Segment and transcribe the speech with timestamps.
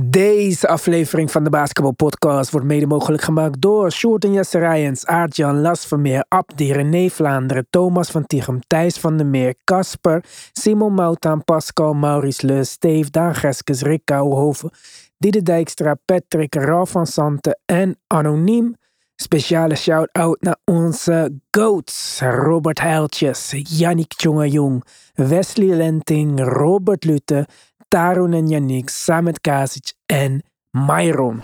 [0.00, 5.60] Deze aflevering van de Basketball Podcast wordt mede mogelijk gemaakt door Sjoerd Jesse Rijens, Aart-Jan
[5.60, 11.44] Las Vermeer, Abdi, René Vlaanderen, Thomas van Tichem, Thijs van der Meer, Casper, Simon Moutaan,
[11.44, 14.70] Pascal, Maurice Leus, Steve, Daan Geskes, Rick Kouwenhoven,
[15.18, 18.74] Dijkstra, Patrick, Ralf van Santen en Anoniem.
[19.20, 24.84] Speciale shout-out naar onze GOATs, Robert Heiltjes, Yannick Tjongajong,
[25.14, 27.46] Wesley Lenting, Robert Lutte,
[27.88, 31.42] Tarun en Yannick, Samet Kasic en Myron.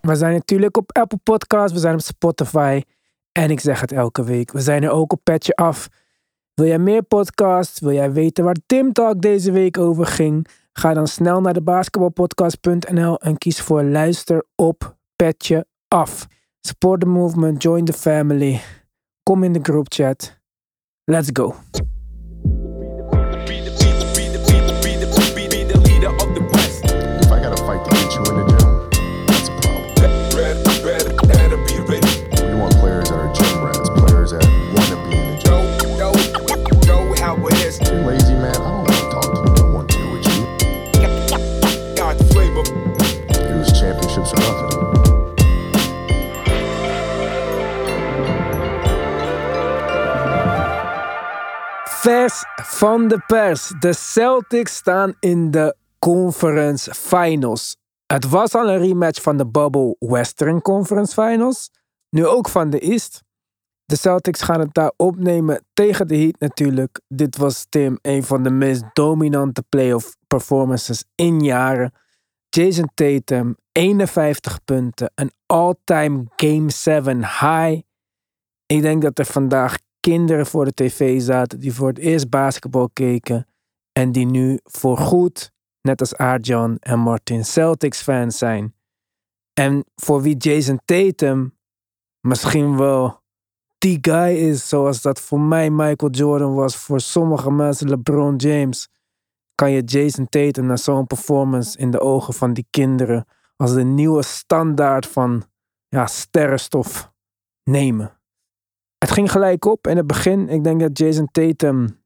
[0.00, 2.80] We zijn natuurlijk op Apple Podcasts, we zijn op Spotify
[3.32, 4.52] en ik zeg het elke week.
[4.52, 5.88] We zijn er ook op Petje Af.
[6.54, 7.80] Wil jij meer podcasts?
[7.80, 10.48] Wil jij weten waar Tim Talk deze week over ging?
[10.72, 16.26] Ga dan snel naar de basketbalpodcast.nl en kies voor luister op Petje Af.
[16.60, 18.60] Support the movement, join the family.
[19.22, 20.38] Kom in de group chat.
[21.04, 21.54] Let's go.
[52.06, 53.72] Vers van de pers.
[53.78, 57.76] De Celtics staan in de Conference Finals.
[58.06, 61.70] Het was al een rematch van de Bubble Western Conference Finals.
[62.10, 63.22] Nu ook van de East.
[63.84, 67.00] De Celtics gaan het daar opnemen tegen de Heat natuurlijk.
[67.08, 71.92] Dit was Tim een van de meest dominante playoff performances in jaren.
[72.48, 75.12] Jason Tatum, 51 punten.
[75.14, 77.80] Een all-time Game 7 high.
[78.66, 79.76] Ik denk dat er vandaag
[80.10, 83.46] kinderen voor de tv zaten die voor het eerst basketbal keken.
[83.92, 88.74] En die nu voorgoed, net als Aart-Jan en Martin, Celtics fans zijn.
[89.52, 91.58] En voor wie Jason Tatum
[92.20, 93.20] misschien wel
[93.78, 98.88] die guy is, zoals dat voor mij Michael Jordan was, voor sommige mensen LeBron James,
[99.54, 103.84] kan je Jason Tatum na zo'n performance in de ogen van die kinderen als de
[103.84, 105.44] nieuwe standaard van
[105.88, 107.12] ja, sterrenstof
[107.64, 108.15] nemen.
[108.98, 110.48] Het ging gelijk op in het begin.
[110.48, 112.04] Ik denk dat Jason Tatum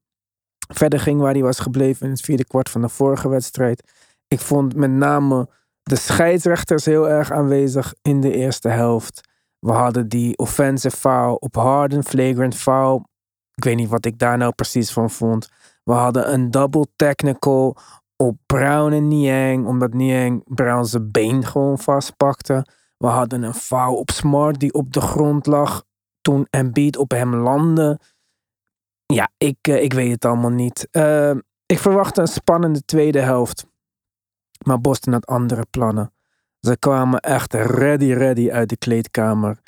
[0.73, 3.91] verder ging waar hij was gebleven in het vierde kwart van de vorige wedstrijd.
[4.27, 5.49] Ik vond met name
[5.83, 9.29] de scheidsrechters heel erg aanwezig in de eerste helft.
[9.59, 13.09] We hadden die offensive foul op Harden, flagrant foul.
[13.53, 15.49] Ik weet niet wat ik daar nou precies van vond.
[15.83, 17.77] We hadden een double technical
[18.15, 22.65] op Brown en Niang, omdat Niang Brown zijn been gewoon vastpakte.
[22.97, 25.83] We hadden een foul op Smart die op de grond lag
[26.21, 27.99] toen Embiid op hem landde.
[29.05, 30.87] Ja, ik, eh, ik weet het allemaal niet.
[30.91, 31.33] Uh,
[31.65, 33.65] ik verwachtte een spannende tweede helft.
[34.65, 36.13] Maar Boston had andere plannen.
[36.59, 39.59] Ze kwamen echt ready, ready uit de kleedkamer.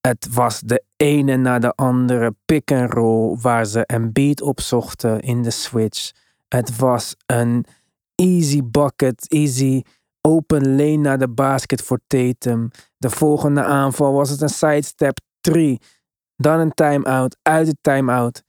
[0.00, 5.42] Het was de ene na de andere pick and roll waar ze Embiid opzochten in
[5.42, 6.10] de switch.
[6.48, 7.64] Het was een
[8.14, 9.82] easy bucket, easy
[10.20, 12.70] open lane naar de basket voor Tatum.
[12.96, 15.80] De volgende aanval was het een sidestep 3.
[16.36, 18.42] Dan een time-out, uit de time-out.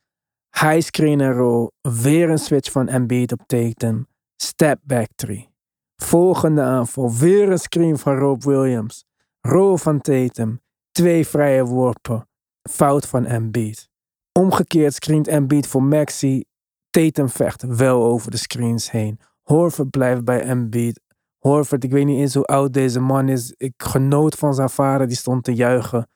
[0.50, 1.70] High screen en roll.
[1.80, 4.06] Weer een switch van Embiid op Tatum.
[4.36, 5.50] Step back 3.
[5.96, 7.12] Volgende aanval.
[7.12, 9.04] Weer een screen van Rob Williams.
[9.40, 10.60] Roll van Tatum.
[10.92, 12.28] Twee vrije worpen.
[12.70, 13.88] Fout van Embiid.
[14.32, 16.44] Omgekeerd screent Embiid voor Maxi.
[16.90, 19.20] Tatum vecht wel over de screens heen.
[19.42, 21.00] Horford blijft bij Embiid.
[21.38, 23.54] Horford, ik weet niet eens hoe oud deze man is.
[23.56, 26.06] Ik genoot van zijn vader, die stond te juichen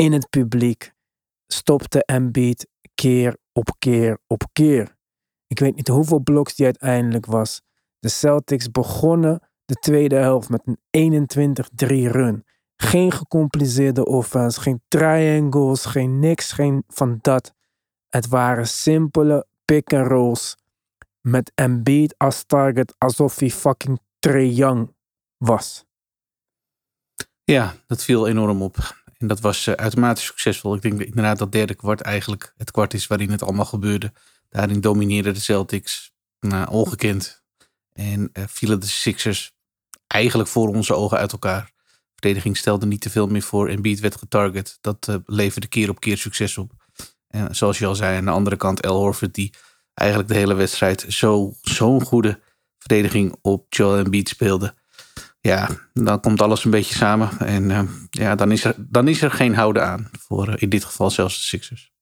[0.00, 0.92] in het publiek.
[1.46, 4.96] Stopte Embiid keer op keer op keer.
[5.46, 7.62] Ik weet niet hoeveel bloks die uiteindelijk was.
[7.98, 11.28] De Celtics begonnen de tweede helft met een
[11.86, 12.44] 21-3 run.
[12.76, 17.54] Geen gecompliceerde offense, geen triangles, geen niks, geen van dat.
[18.08, 20.56] Het waren simpele pick-and-rolls
[21.20, 24.94] met Embiid als target alsof hij fucking Trae Young
[25.36, 25.84] was.
[27.44, 28.76] Ja, dat viel enorm op.
[29.20, 30.74] En dat was uh, uitermate succesvol.
[30.74, 34.12] Ik denk inderdaad dat derde kwart eigenlijk het kwart is waarin het allemaal gebeurde.
[34.48, 37.42] Daarin domineerden de Celtics nou, ongekend.
[37.92, 39.52] En uh, vielen de Sixers
[40.06, 41.72] eigenlijk voor onze ogen uit elkaar.
[41.86, 43.68] De verdediging stelde niet te veel meer voor.
[43.68, 44.78] En Beat werd getarget.
[44.80, 46.72] Dat uh, leverde keer op keer succes op.
[47.28, 49.52] En zoals je al zei, aan de andere kant El Horford die
[49.94, 52.40] eigenlijk de hele wedstrijd zo'n zo goede
[52.78, 54.74] verdediging op Joel Embiid speelde
[55.40, 57.38] ja, dan komt alles een beetje samen.
[57.38, 60.08] En uh, ja, dan is, er, dan is er geen houden aan.
[60.18, 61.92] Voor uh, in dit geval zelfs de Sixers.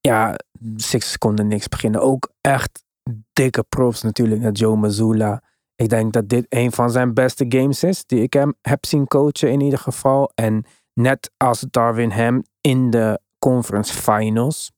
[0.00, 0.36] Ja,
[0.76, 2.00] Sixers konden niks beginnen.
[2.00, 2.84] Ook echt
[3.32, 5.42] dikke props natuurlijk naar Joe Mazzulla.
[5.74, 9.06] Ik denk dat dit een van zijn beste games is die ik hem heb zien
[9.06, 10.32] coachen in ieder geval.
[10.34, 10.64] En
[10.94, 14.72] net als Darwin Ham in de conference finals.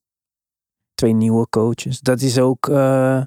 [0.93, 1.99] Twee nieuwe coaches.
[1.99, 3.21] Dat is ook uh,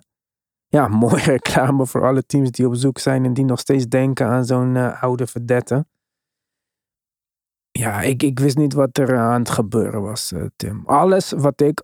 [0.68, 4.26] ja, mooie reclame voor alle teams die op zoek zijn en die nog steeds denken
[4.26, 5.86] aan zo'n uh, oude verdette.
[7.70, 10.82] Ja, ik, ik wist niet wat er aan het gebeuren was, uh, Tim.
[10.86, 11.82] Alles wat ik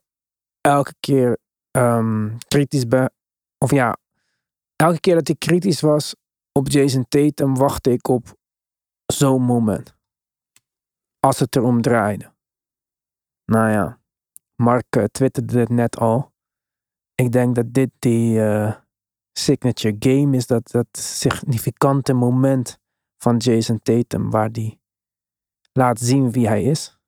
[0.61, 1.39] elke keer
[1.71, 3.13] um, kritisch ben,
[3.59, 3.97] of ja,
[4.77, 6.15] elke keer dat ik kritisch was
[6.53, 8.35] op Jason Tatum, wachtte ik op
[9.07, 9.95] zo'n moment.
[11.21, 12.33] Als het erom draaide.
[13.45, 14.01] Nou ja,
[14.57, 16.34] Mark uh, twitterde het net al.
[17.15, 18.75] Ik denk dat dit die uh,
[19.33, 22.79] signature game is, dat, dat significante moment
[23.19, 24.81] van Jason Tatum, waar die
[25.73, 26.99] laat zien wie hij is.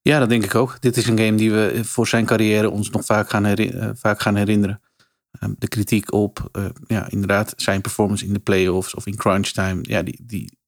[0.00, 0.80] Ja, dat denk ik ook.
[0.80, 3.56] Dit is een game die we voor zijn carrière ons nog vaak gaan,
[4.18, 4.80] gaan herinneren.
[5.30, 9.46] Ehm, de kritiek op, uh, ja, inderdaad, zijn performance in de playoffs of in crunch
[9.46, 10.58] time, ja, die, die,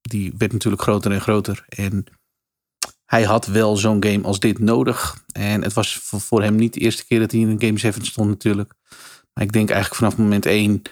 [0.00, 1.64] die werd natuurlijk groter en groter.
[1.68, 2.04] En
[3.10, 5.24] hij had wel zo'n game als dit nodig.
[5.32, 8.04] En het was voor hem niet de eerste keer dat hij in een Game 7
[8.04, 8.72] stond natuurlijk.
[9.32, 10.82] Maar ik denk eigenlijk vanaf moment 1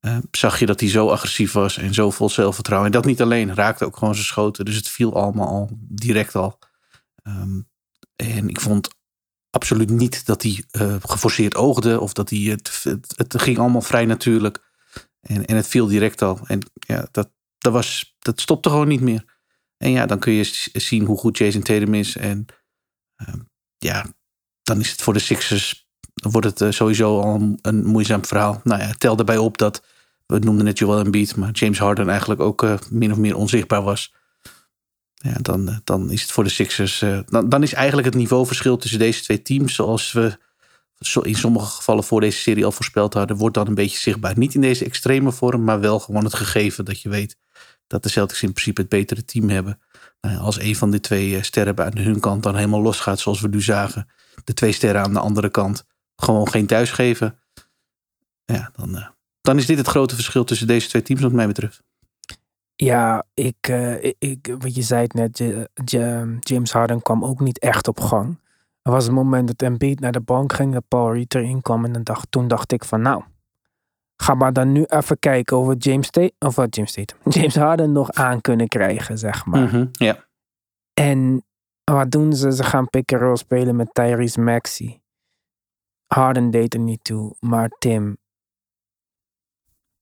[0.00, 2.90] uh, zag je dat hij zo agressief was en zo vol zelfvertrouwen.
[2.90, 4.64] En dat niet alleen, raakte ook gewoon zijn schoten.
[4.64, 6.58] Dus het viel allemaal al direct al.
[7.22, 7.68] Um,
[8.16, 8.88] en ik vond
[9.50, 13.82] absoluut niet dat hij uh, geforceerd oogde of dat hij het, het, het, ging allemaal
[13.82, 14.62] vrij natuurlijk.
[15.20, 16.40] En, en het viel direct al.
[16.44, 19.38] En ja, dat, dat, was, dat stopte gewoon niet meer.
[19.82, 22.16] En ja, dan kun je zien hoe goed Jason Tatum is.
[22.16, 22.46] En
[23.16, 23.34] uh,
[23.78, 24.06] ja,
[24.62, 28.60] dan is het voor de Sixers, wordt het uh, sowieso al een, een, moeizaam verhaal.
[28.64, 29.84] Nou ja, tel daarbij op dat,
[30.26, 33.82] we noemden het Joel Embiid, maar James Harden eigenlijk ook uh, min of meer onzichtbaar
[33.82, 34.14] was.
[35.14, 37.04] Ja, dan, dan is het voor de Sixers.
[37.26, 40.38] Dan, dan is eigenlijk het niveauverschil tussen deze twee teams, zoals we
[41.22, 44.38] in sommige gevallen voor deze serie al voorspeld hadden, wordt dan een beetje zichtbaar.
[44.38, 47.36] Niet in deze extreme vorm, maar wel gewoon het gegeven dat je weet
[47.90, 49.80] dat de Celtics in principe het betere team hebben.
[50.20, 53.40] Nou, als een van de twee eh, sterren aan hun kant dan helemaal losgaat, zoals
[53.40, 54.08] we nu zagen,
[54.44, 57.38] de twee sterren aan de andere kant gewoon geen thuis geven.
[58.44, 59.08] Ja, dan, uh,
[59.40, 61.82] dan is dit het grote verschil tussen deze twee teams, wat mij betreft.
[62.76, 65.42] Ja, ik, uh, ik, wat je zei het net,
[66.40, 68.38] James Harden kwam ook niet echt op gang.
[68.82, 71.84] Er was een moment dat Embiid naar de bank ging, dat Paul Reed erin kwam
[71.84, 73.22] en dacht, toen dacht ik van nou,
[74.20, 77.54] ga maar dan nu even kijken of we James Tate, of wat James Tate, James
[77.54, 79.60] Harden nog aan kunnen krijgen, zeg maar.
[79.60, 80.28] Mm -hmm, ja.
[80.92, 81.44] En
[81.84, 82.52] wat doen ze?
[82.52, 85.02] Ze gaan pick and roll spelen met Tyrese Maxey.
[86.06, 88.18] Harden deed er niet toe, maar Tim,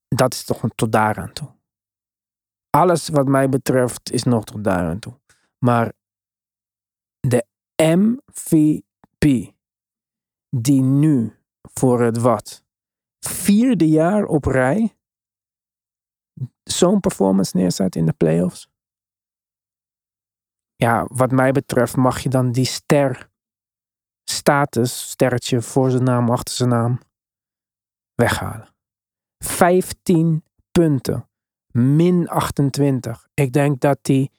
[0.09, 1.49] dat is toch tot daar aan toe.
[2.71, 5.19] Alles wat mij betreft is nog tot daar aan toe.
[5.59, 5.93] Maar
[7.21, 9.53] de MVP
[10.51, 12.67] die nu voor het wat
[13.21, 14.97] vierde jaar op rij
[16.63, 18.69] zo'n performance neerzet in de playoffs.
[20.77, 23.31] Ja, wat mij betreft mag je dan die ster
[24.31, 27.01] status, sterretje voor zijn naam, achter zijn naam,
[28.15, 28.75] weghalen.
[29.45, 31.29] 15 punten,
[31.73, 33.29] min 28.
[33.35, 34.31] Ik denk dat hij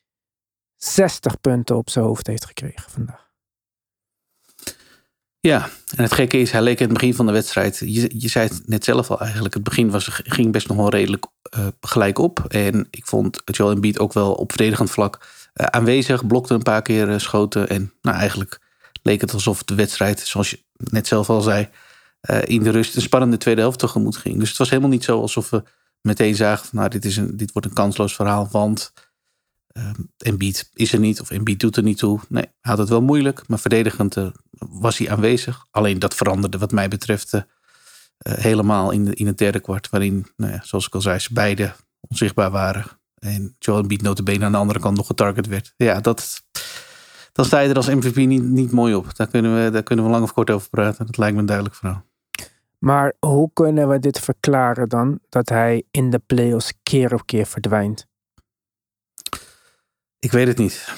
[0.75, 3.28] 60 punten op zijn hoofd heeft gekregen vandaag.
[5.41, 7.77] Ja, en het gekke is, hij leek in het begin van de wedstrijd.
[7.86, 9.53] Je, zei het net zelf al eigenlijk.
[9.53, 11.25] Het begin was, ging best nog wel redelijk
[11.57, 12.45] uh, gelijk op.
[12.47, 16.27] En ik vond Joel Embiid ook wel op verdedigend vlak uh, aanwezig.
[16.27, 17.69] Blokte een paar keer uh, schoten.
[17.69, 18.60] En nou, eigenlijk
[19.03, 21.69] leek het alsof de wedstrijd, zoals je net zelf al zei,
[22.43, 24.39] in de rust een spannende tweede helft tegemoet ging.
[24.39, 25.63] Dus het was helemaal niet zo alsof we
[26.01, 28.48] meteen zagen, nou, dit, is een, dit wordt een kansloos verhaal.
[28.51, 28.93] Want
[30.17, 32.19] Embiid is er niet of Embiid doet er niet toe.
[32.29, 34.15] Nee, hij had het wel moeilijk, maar verdedigend
[34.60, 35.66] was hij aanwezig.
[35.72, 37.42] Alleen dat veranderde wat mij betreft uh,
[38.22, 39.89] helemaal in, de, in het derde kwart.
[39.89, 42.86] Waarin, nou ja, zoals ik al zei, ze beide onzichtbaar waren.
[43.20, 45.74] En Joel Embiid notabene aan de andere kant nog getarget werd.
[45.78, 46.44] Ja, dat,
[47.32, 49.16] dan sta je er als MVP niet, niet mooi op.
[49.16, 51.06] Daar kunnen, we, daar kunnen we lang of kort over praten.
[51.06, 52.08] Dat lijkt me een duidelijk verhaal.
[52.78, 55.20] Maar hoe kunnen we dit verklaren dan?
[55.30, 58.08] Dat hij in de playoffs keer op keer verdwijnt?
[60.20, 60.94] Ik weet het niet.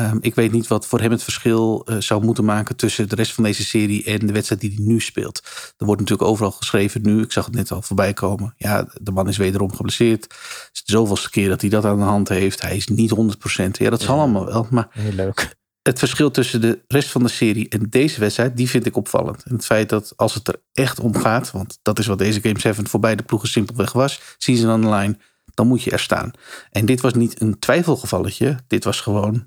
[0.00, 3.14] Um, ik weet niet wat voor hem het verschil uh, zou moeten maken tussen de
[3.14, 5.42] rest van deze serie en de wedstrijd die hij nu speelt.
[5.76, 7.22] Er wordt natuurlijk overal geschreven nu.
[7.22, 8.54] Ik zag het net al voorbij komen.
[8.56, 10.22] Ja, de man is wederom geblesseerd.
[10.22, 12.60] Het is de zoveelste keer dat hij dat aan de hand heeft.
[12.60, 13.14] Hij is niet
[13.58, 13.70] 100%.
[13.70, 14.66] Ja, dat zal ja, allemaal wel.
[14.70, 15.56] Maar heel leuk.
[15.82, 19.42] Het verschil tussen de rest van de serie en deze wedstrijd, die vind ik opvallend.
[19.42, 22.40] En het feit dat als het er echt om gaat, want dat is wat deze
[22.40, 25.20] Game 7 voor beide ploegen simpelweg was, zien ze dan de lijn
[25.58, 26.30] dan moet je er staan.
[26.70, 29.46] En dit was niet een twijfelgevalletje, dit was gewoon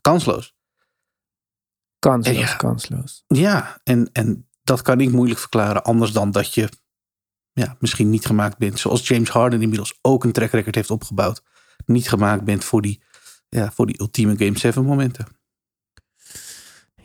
[0.00, 0.56] kansloos.
[1.98, 3.24] Kansloos, ja, kansloos.
[3.26, 6.68] Ja, en, en dat kan ik moeilijk verklaren, anders dan dat je
[7.52, 8.78] ja, misschien niet gemaakt bent.
[8.78, 11.42] Zoals James Harden inmiddels ook een track record heeft opgebouwd.
[11.86, 13.02] Niet gemaakt bent voor die,
[13.48, 15.26] ja, voor die ultieme Game 7 momenten.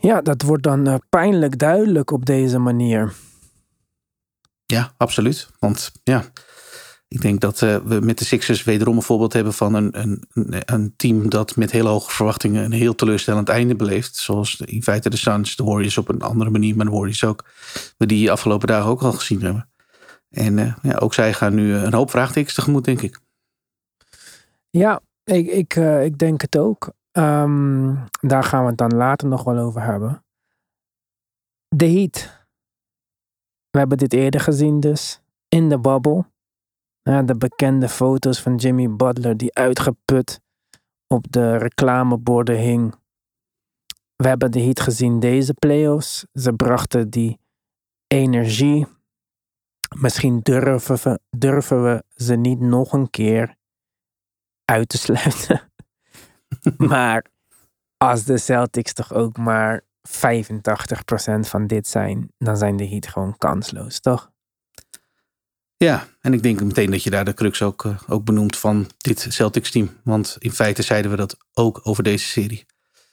[0.00, 3.12] Ja, dat wordt dan uh, pijnlijk duidelijk op deze manier.
[4.66, 5.48] Ja, absoluut.
[5.58, 6.24] Want ja,
[7.14, 10.24] ik denk dat uh, we met de Sixers wederom een voorbeeld hebben van een, een,
[10.64, 14.16] een team dat met hele hoge verwachtingen een heel teleurstellend einde beleeft.
[14.16, 17.44] Zoals in feite de Suns, de Warriors op een andere manier, maar de Warriors ook.
[17.96, 19.68] We die afgelopen dagen ook al gezien hebben.
[20.30, 23.20] En uh, ja, ook zij gaan nu een hoop vraagtekens tegemoet, denk ik.
[24.70, 26.92] Ja, ik, ik, uh, ik denk het ook.
[27.12, 30.24] Um, daar gaan we het dan later nog wel over hebben.
[31.68, 32.46] De Heat.
[33.70, 35.20] We hebben dit eerder gezien dus.
[35.48, 36.32] In de bubble.
[37.04, 40.40] De bekende foto's van Jimmy Butler die uitgeput
[41.06, 42.94] op de reclameborden hing.
[44.16, 46.26] We hebben de Heat gezien deze playoffs.
[46.32, 47.40] Ze brachten die
[48.06, 48.86] energie.
[49.96, 53.56] Misschien durven we, durven we ze niet nog een keer
[54.64, 55.72] uit te sluiten.
[56.76, 57.26] maar
[57.96, 59.80] als de Celtics toch ook maar 85%
[61.40, 64.32] van dit zijn, dan zijn de Heat gewoon kansloos, toch?
[65.84, 68.90] Ja, en ik denk meteen dat je daar de crux ook, uh, ook benoemt van
[68.96, 69.90] dit Celtics team.
[70.04, 72.66] Want in feite zeiden we dat ook over deze serie.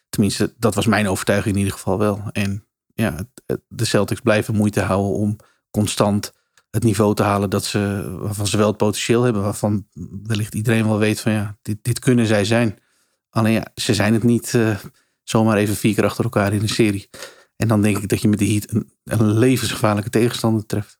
[0.09, 2.23] Tenminste, dat was mijn overtuiging in ieder geval wel.
[2.31, 3.19] En ja,
[3.67, 5.35] de Celtics blijven moeite houden om
[5.71, 6.33] constant
[6.69, 9.41] het niveau te halen dat ze, waarvan ze wel het potentieel hebben.
[9.41, 9.87] Waarvan
[10.23, 12.77] wellicht iedereen wel weet van ja, dit, dit kunnen zij zijn.
[13.29, 14.77] Alleen ja, ze zijn het niet uh,
[15.23, 17.09] zomaar even vier keer achter elkaar in een serie.
[17.55, 20.99] En dan denk ik dat je met de Heat een, een levensgevaarlijke tegenstander treft.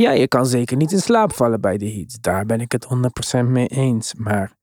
[0.00, 2.18] Ja, je kan zeker niet in slaap vallen bij de Heat.
[2.22, 2.86] Daar ben ik het
[3.44, 4.14] 100% mee eens.
[4.14, 4.56] Maar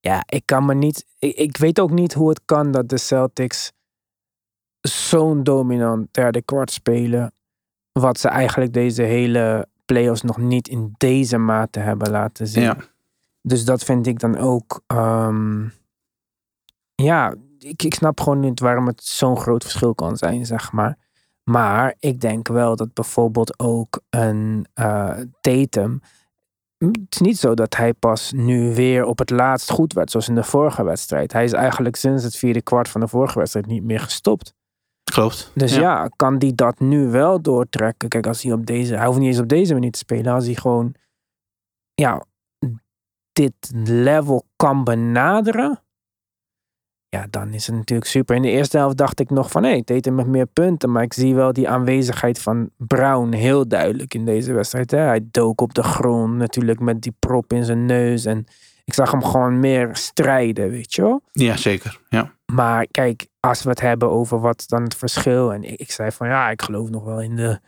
[0.00, 1.06] ja, ik kan me niet.
[1.18, 3.72] Ik, ik weet ook niet hoe het kan dat de Celtics
[4.80, 7.32] zo'n dominant derde kwart spelen.
[7.92, 12.62] Wat ze eigenlijk deze hele playoffs nog niet in deze mate hebben laten zien.
[12.62, 12.76] Ja.
[13.42, 14.82] Dus dat vind ik dan ook.
[14.86, 15.72] Um,
[16.94, 20.98] ja, ik, ik snap gewoon niet waarom het zo'n groot verschil kan zijn, zeg maar.
[21.48, 26.02] Maar ik denk wel dat bijvoorbeeld ook een uh, Tatum.
[26.78, 30.28] Het is niet zo dat hij pas nu weer op het laatst goed werd, zoals
[30.28, 31.32] in de vorige wedstrijd.
[31.32, 34.54] Hij is eigenlijk sinds het vierde kwart van de vorige wedstrijd niet meer gestopt.
[35.12, 35.50] Klopt.
[35.54, 38.08] Dus ja, ja kan die dat nu wel doortrekken?
[38.08, 40.34] Kijk, als hij op deze, hij hoeft niet eens op deze manier te spelen.
[40.34, 40.94] Als hij gewoon,
[41.94, 42.24] ja,
[43.32, 45.82] dit level kan benaderen
[47.10, 48.36] ja, dan is het natuurlijk super.
[48.36, 50.92] In de eerste helft dacht ik nog van, hé, hey, Tatum met meer punten.
[50.92, 54.90] Maar ik zie wel die aanwezigheid van Brown heel duidelijk in deze wedstrijd.
[54.90, 54.98] Hè?
[54.98, 58.24] Hij dook op de grond natuurlijk met die prop in zijn neus.
[58.24, 58.46] En
[58.84, 61.22] ik zag hem gewoon meer strijden, weet je wel.
[61.32, 62.00] Ja, zeker.
[62.08, 62.32] Ja.
[62.52, 65.52] Maar kijk, als we het hebben over wat dan het verschil.
[65.52, 67.60] En ik, ik zei van, ja, ik geloof nog wel in de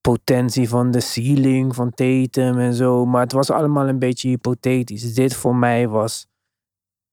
[0.00, 3.06] potentie van de ceiling van Tatum en zo.
[3.06, 5.14] Maar het was allemaal een beetje hypothetisch.
[5.14, 6.26] Dit voor mij was,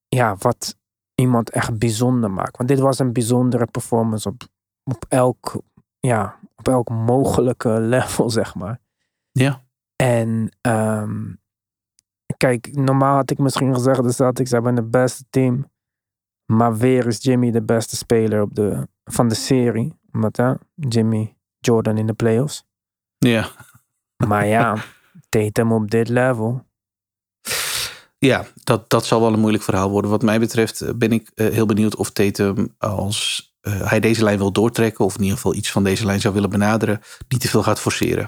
[0.08, 0.75] ja, wat
[1.15, 2.57] iemand echt bijzonder maakt.
[2.57, 4.43] Want dit was een bijzondere performance op,
[4.84, 5.62] op, elk,
[6.00, 8.79] ja, op elk mogelijke level, zeg maar.
[9.31, 9.63] Ja.
[9.95, 11.39] En um,
[12.38, 15.74] kijk, normaal had ik misschien gezegd de Celtics hebben het beste team.
[16.45, 20.00] Maar weer is Jimmy de beste speler op de, van de serie.
[20.12, 22.65] Omdat hè, Jimmy Jordan in de playoffs.
[23.17, 23.50] Ja.
[24.27, 24.77] Maar ja,
[25.29, 26.65] Tatum op dit level.
[28.17, 30.12] Ja, dat, dat zal wel een moeilijk verhaal worden.
[30.12, 34.38] Wat mij betreft ben ik uh, heel benieuwd of Tatum, als uh, hij deze lijn
[34.38, 37.48] wil doortrekken, of in ieder geval iets van deze lijn zou willen benaderen, niet te
[37.48, 38.27] veel gaat forceren.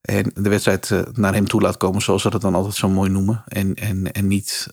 [0.00, 3.10] En de wedstrijd naar hem toe laat komen, zoals ze dat dan altijd zo mooi
[3.10, 3.42] noemen.
[3.46, 4.66] En, en, en niet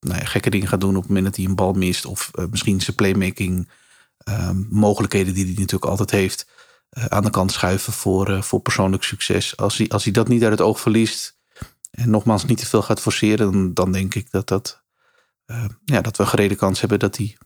[0.00, 2.04] nou gekke dingen gaat doen op het moment dat hij een bal mist.
[2.04, 3.68] Of misschien zijn playmaking
[4.18, 6.46] ehm, mogelijkheden die hij natuurlijk altijd heeft.
[6.90, 9.56] aan de kant schuiven voor, voor persoonlijk succes.
[9.56, 11.37] Als hij, als hij dat niet uit het oog verliest,
[11.98, 14.82] en nogmaals niet te veel gaat forceren, dan, dan denk ik dat, dat,
[15.46, 17.36] uh, ja, dat we een gereden kans hebben dat hij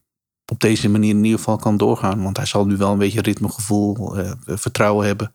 [0.47, 2.23] op deze manier in ieder geval kan doorgaan.
[2.23, 5.35] Want hij zal nu wel een beetje ritmegevoel, uh, vertrouwen hebben.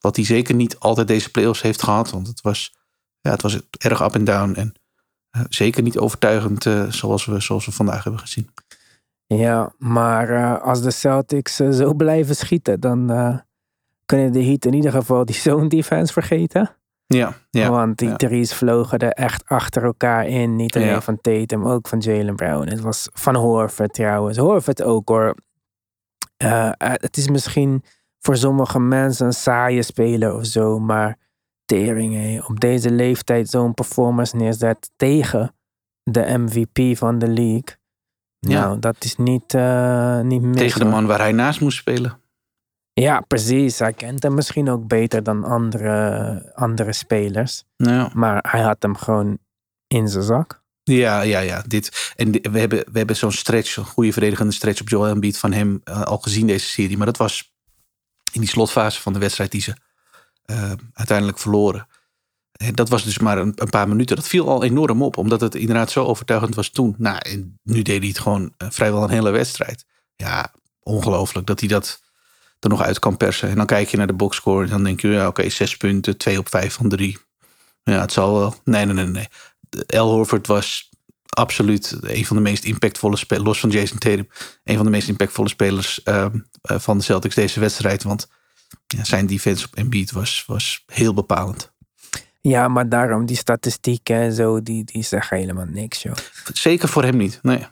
[0.00, 2.10] Wat hij zeker niet altijd deze playoffs heeft gehad.
[2.10, 2.74] Want het was,
[3.20, 4.54] ja, het was erg up en down.
[4.54, 4.74] En
[5.36, 8.50] uh, zeker niet overtuigend zoals, we, zoals we vandaag hebben gezien.
[9.26, 13.06] Ja, maar als de Celtics zo blijven schieten, dan
[14.06, 16.79] kunnen de Heat in ieder geval die zone defense vergeten.
[17.14, 17.70] Ja, ja.
[17.70, 18.16] Want die ja.
[18.16, 20.56] drie's vlogen er echt achter elkaar in.
[20.56, 21.00] Niet alleen Ja.
[21.00, 22.68] van Tatum, ook van Jalen Brown.
[22.68, 24.38] Het was van Horford trouwens.
[24.38, 25.34] Horford ook hoor.
[26.36, 27.84] Eh, eh, het is misschien
[28.18, 30.78] voor sommige mensen een saaie speler of zo.
[30.78, 31.18] Maar
[31.64, 32.40] tering, hé.
[32.48, 35.54] op deze leeftijd zo'n performance neerzet tegen
[36.02, 37.78] de MVP van de league.
[38.38, 38.60] Ja.
[38.60, 40.56] Nou, dat is niet, eh niet mis.
[40.56, 40.94] Tegen de hoor.
[40.94, 42.19] man waar hij naast moest spelen.
[42.92, 43.78] Ja, precies.
[43.78, 47.64] Hij kent hem misschien ook beter dan andere, andere spelers.
[47.76, 49.38] Nou, Maar hij had hem gewoon
[49.86, 50.62] in zijn zak.
[50.82, 51.62] Ja, ja, ja.
[51.66, 55.38] Dit, en we hebben, we hebben zo'n stretch, een goede verdedigende stretch op Joel Embiid
[55.38, 56.96] van hem eh, al gezien deze serie.
[56.96, 57.52] Maar dat was
[58.32, 59.76] in die slotfase van de wedstrijd die ze
[60.44, 61.86] eh, uiteindelijk verloren.
[62.52, 64.16] En dat was dus maar een, een paar minuten.
[64.16, 66.94] Dat viel al enorm op, omdat het inderdaad zo overtuigend was toen.
[66.98, 69.84] Nou, en nu deed hij het gewoon eh, vrijwel een hele wedstrijd.
[70.16, 72.00] Ja, ongelooflijk dat hij dat
[72.60, 73.48] er nog uit kan persen.
[73.48, 76.16] En dan kijk je naar de boxscore en dan denk je, ja, oké, zes punten,
[76.16, 77.18] twee op vijf van drie.
[77.82, 78.54] Ja, het zal wel.
[78.64, 79.28] Nee, nee, nee, nee.
[79.86, 80.90] El Horford was
[81.28, 84.28] absoluut een van de meest impactvolle spelers, los van Jason Tatum,
[84.64, 88.02] een van de meest impactvolle spelers ehm, eh, van de Celtics deze wedstrijd.
[88.02, 88.28] Want
[88.86, 91.72] ja, zijn defense op Embiid was, was heel bepalend.
[92.40, 96.14] Ja, maar daarom, die statistieken en zo, die, die zeggen helemaal niks, joh.
[96.52, 97.38] Zeker voor hem niet.
[97.42, 97.66] Nee.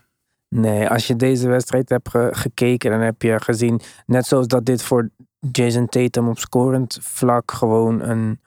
[0.55, 4.65] Nee, als je deze wedstrijd hebt ge- gekeken, dan heb je gezien, net zoals dat
[4.65, 5.09] dit voor
[5.51, 8.39] Jason Tatum op scorend vlak gewoon een,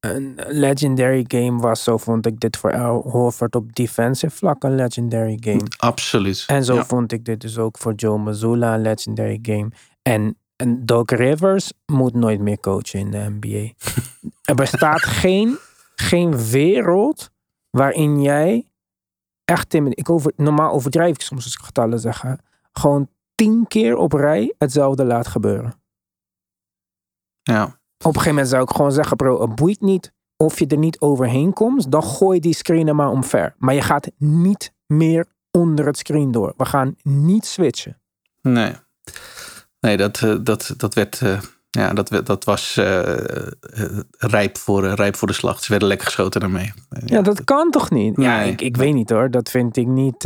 [0.00, 4.74] een legendary game was, zo vond ik dit voor Al Horford op defensive vlak een
[4.74, 5.62] legendary game.
[5.76, 6.44] Absoluut.
[6.46, 6.84] En zo Ja.
[6.84, 9.68] vond ik dit dus ook voor Joe Mazzulla een legendary game.
[10.02, 13.72] En, en Doc Rivers moet nooit meer coachen in de NBA.
[14.50, 15.58] er bestaat geen,
[15.94, 17.30] geen wereld
[17.70, 18.68] waarin jij
[19.46, 19.74] echt...
[19.74, 22.22] in- Ik over, normaal overdrijf ik soms als ik getallen zeg.
[22.22, 22.34] hè,
[22.72, 25.74] Gewoon tien keer op rij hetzelfde laat gebeuren.
[27.42, 27.64] Ja.
[27.64, 30.78] Op een gegeven moment zou ik gewoon zeggen, bro, het boeit niet of je er
[30.78, 31.90] niet overheen komt.
[31.92, 33.54] Dan gooi die screen maar omver.
[33.58, 36.54] Maar je gaat niet meer onder het screen door.
[36.56, 38.00] We gaan niet switchen.
[38.42, 38.74] Nee.
[39.80, 41.22] Nee, dat, eh, dat, dat werd.
[41.76, 45.64] Ja, dat, dat was eh, eh, rijp, voor, eh, rijp voor de slag.
[45.64, 46.72] Ze werden lekker geschoten daarmee.
[47.04, 48.16] Ja, dat kan toch niet?
[48.16, 49.30] Ja, ik, ik weet niet hoor.
[49.30, 50.22] Dat vind ik niet...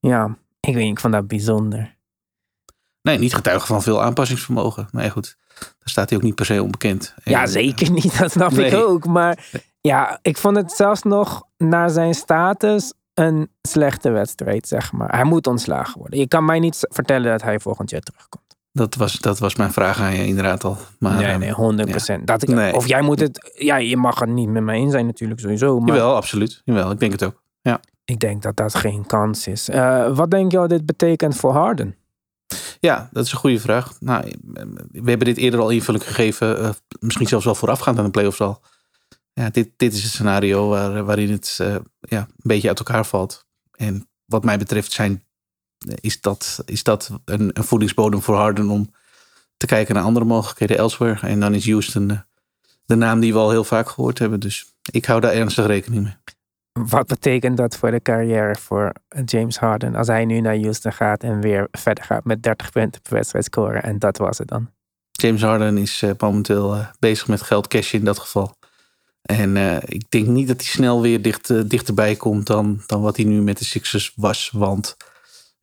[0.00, 0.92] Ja, ik weet niet.
[0.92, 1.96] Ik vond dat bijzonder.
[3.02, 4.88] Nee, niet getuigen van veel aanpassingsvermogen.
[4.90, 5.36] Nee, goed.
[5.58, 7.14] Daar staat hij ook niet per se onbekend.
[7.22, 8.18] En, Ja, zeker niet.
[8.18, 9.06] Dat snap ik ook.
[9.06, 15.14] Maar ja, ik vond het zelfs nog naar zijn status een slechte wedstrijd, zeg maar.
[15.14, 16.18] Hij moet ontslagen worden.
[16.18, 18.45] Je kan mij niet vertellen dat hij volgend jaar terugkomt.
[18.76, 20.76] Dat was, dat was mijn vraag aan je inderdaad al.
[20.98, 22.24] Maar, nee, eh, nee, 100%.
[22.24, 22.74] Dat ik, Nee.
[22.74, 23.52] Of jij moet het...
[23.58, 25.78] Ja, je mag het niet met mij eens zijn natuurlijk sowieso.
[25.78, 26.62] Maar Jawel, absoluut.
[26.64, 27.42] Jawel, ik denk het ook.
[28.04, 29.68] ik denk dat dat geen kans is.
[29.68, 31.96] Eh, wat denk je wat dit betekent voor Harden?
[32.80, 34.00] Ja, dat is een goede vraag.
[34.00, 34.32] Nou,
[34.92, 36.58] we hebben dit eerder al invulling gegeven.
[36.58, 38.60] eh, misschien zelfs wel voorafgaand aan de playoffs al.
[39.32, 43.06] Ja, dit, dit is het scenario waar, waarin het eh, ja, een beetje uit elkaar
[43.06, 43.46] valt.
[43.72, 45.24] En wat mij betreft zijn,
[46.00, 48.90] is, dat, is dat een, een voedingsbodem voor Harden om
[49.56, 51.26] te kijken naar andere mogelijkheden elsewhere.
[51.26, 52.18] En dan is Houston eh,
[52.84, 54.40] de naam die we al heel vaak gehoord hebben.
[54.40, 56.14] Dus ik hou daar ernstig rekening mee.
[56.86, 58.92] Wat betekent dat voor de carrière voor
[59.24, 59.94] James Harden?
[59.94, 63.44] Als hij nu naar Houston gaat en weer verder gaat met 30 punten per wedstrijd
[63.44, 63.82] scoren.
[63.82, 64.70] En dat was het dan.
[65.10, 68.54] James Harden is eh, momenteel eh, bezig met geld cashen in dat geval.
[69.22, 73.24] En ik denk niet dat hij snel weer dicht, dichterbij komt dan, dan wat hij
[73.24, 74.50] nu met de Sixers was.
[74.52, 74.96] Want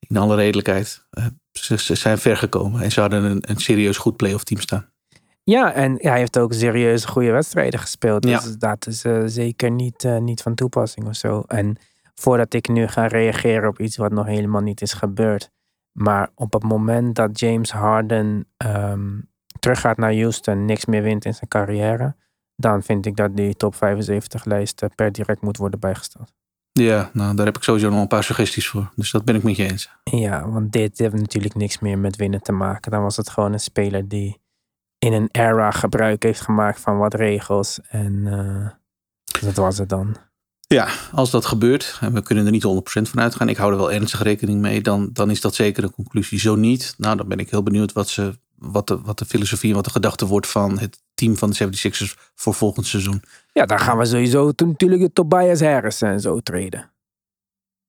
[0.07, 2.81] in alle redelijkheid, eh, ze, ze zijn ver gekomen.
[2.81, 4.91] En ze hadden een, een serieus goed playoff team staan.
[5.43, 8.25] Ja, en hij heeft ook serieuze goede wedstrijden gespeeld.
[8.25, 8.39] Ja.
[8.39, 11.43] Dus dat is eh, zeker niet, eh, niet van toepassing of zo.
[11.47, 11.77] En
[12.15, 15.49] voordat ik nu ga reageren op iets wat nog helemaal niet is gebeurd.
[15.91, 19.19] Maar op het moment dat James Harden ehm,
[19.59, 22.15] teruggaat naar Houston, niks meer wint in zijn carrière.
[22.55, 26.33] Dan vind ik dat die top 75 lijst per direct moet worden bijgesteld.
[26.73, 28.91] Ja, nou daar heb ik sowieso nog een paar suggesties voor.
[28.95, 29.89] Dus dat ben ik met je eens.
[30.03, 32.91] Ja, want dit heeft natuurlijk niks meer met winnen te maken.
[32.91, 34.41] Dan was het gewoon een speler die
[34.99, 37.79] in een era gebruik heeft gemaakt van wat regels.
[37.89, 38.69] En eh,
[39.41, 40.15] dat was het dan.
[40.67, 43.77] Ja, als dat gebeurt, en we kunnen er niet 100% van uitgaan, ik hou er
[43.77, 46.39] wel ernstig rekening mee, dan, dan is dat zeker een conclusie.
[46.39, 49.69] Zo niet, nou dan ben ik heel benieuwd wat, ze, wat, de, wat de filosofie
[49.69, 53.23] en wat de gedachte wordt van het team van de 76ers voor volgend seizoen.
[53.53, 56.91] Ja, dan gaan we sowieso toen natuurlijk Tobias Harris en zo treden.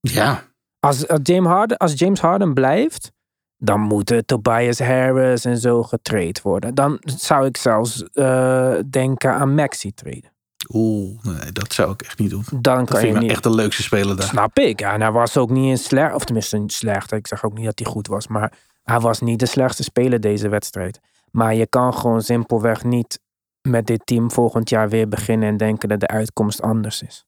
[0.01, 0.43] Ja,
[0.81, 3.13] Als, als, James Harden, als James Harden blijft,
[3.57, 6.75] dan moeten Tobias Harris en zo getraind worden.
[6.75, 10.33] Dan zou ik zelfs eh, denken aan Maxi treden.
[10.75, 12.45] oeh, nee, dat zou ik echt niet doen.
[12.51, 13.31] Dan Dat kan vind je ik nou niet.
[13.31, 14.27] echt de leukste speler daar.
[14.27, 14.81] Snap ik.
[14.81, 17.13] Ja, en hij was ook niet een slecht, of tenminste een slecht.
[17.13, 20.21] Ik zeg ook niet dat hij goed was, maar hij was niet de slechtste speler
[20.21, 21.01] deze wedstrijd.
[21.31, 23.21] Maar je kan gewoon simpelweg niet
[23.69, 27.27] met dit team volgend jaar weer beginnen en denken dat de uitkomst anders is.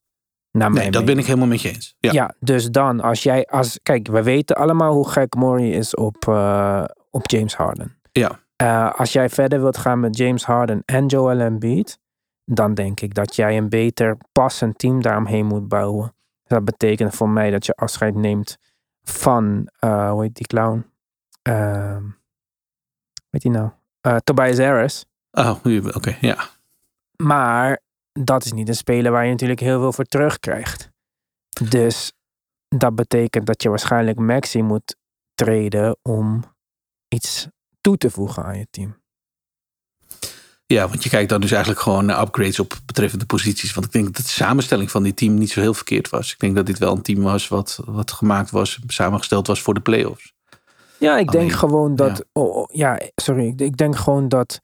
[0.51, 1.97] Naar Nee, dat ben ik helemaal met je eens.
[1.99, 2.35] Ja, Ja.
[2.41, 6.85] dus dan, als jij, als, kijk, we weten allemaal hoe gek Murray is op, eh,
[7.11, 8.01] op James Harden.
[8.13, 8.41] Ja.
[8.57, 11.99] Eh, als jij verder wilt gaan met James Harden en Joel Embiid,
[12.45, 16.15] dan denk ik dat jij een beter passend team daaromheen moet bouwen.
[16.45, 18.57] Dat betekent voor mij dat je afscheid neemt
[19.03, 20.87] van, eh, hoe heet die clown?
[21.43, 22.03] ehm
[23.31, 23.71] weet je nou,
[24.01, 25.05] eh, Tobias Harris.
[25.37, 25.57] Oh,
[25.95, 26.49] oké, ja.
[27.17, 27.81] Maar
[28.13, 30.91] dat is niet een speler waar je natuurlijk heel veel voor terugkrijgt.
[31.71, 32.13] Dus
[32.69, 34.97] dat betekent dat je waarschijnlijk Maxi moet
[35.35, 36.45] treden om
[37.09, 37.49] iets
[37.81, 38.97] toe te voegen aan je team.
[40.67, 43.75] Ja, want je kijkt dan dus eigenlijk gewoon naar upgrades op betreffende posities.
[43.75, 46.33] Want ik denk dat de samenstelling van dit team niet zo heel verkeerd was.
[46.33, 49.75] Ik denk dat dit wel een team was wat, wat gemaakt was, samengesteld was voor
[49.75, 50.35] de playoffs.
[50.99, 52.17] Ja, ik denk gewoon dat.
[52.17, 52.25] ja.
[52.43, 53.53] Oh, ja, sorry.
[53.57, 54.61] Ik denk gewoon dat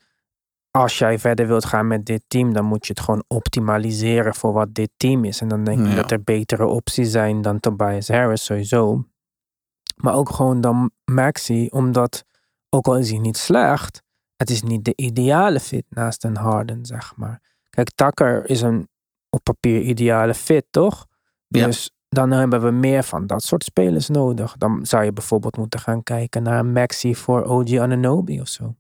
[0.79, 4.53] als jij verder wilt gaan met dit team, dan moet je het gewoon optimaliseren voor
[4.53, 5.41] wat dit team is.
[5.41, 5.95] En dan denk ik Ja.
[5.95, 9.05] dat er betere opties zijn dan Tobias Harris sowieso.
[9.97, 12.25] Maar ook gewoon dan Maxi, omdat
[12.71, 14.03] ook al is hij niet slecht,
[14.37, 17.41] het is niet de ideale fit naast een Harden, zeg maar.
[17.71, 18.89] Kijk, Tucker is een
[19.31, 21.07] op papier ideale fit, toch?
[21.49, 21.67] Ja.
[21.67, 24.57] Dus dan hebben we meer van dat soort spelers nodig.
[24.57, 28.75] Dan zou je bijvoorbeeld moeten gaan kijken naar een Maxi voor OG Ananobi of zo.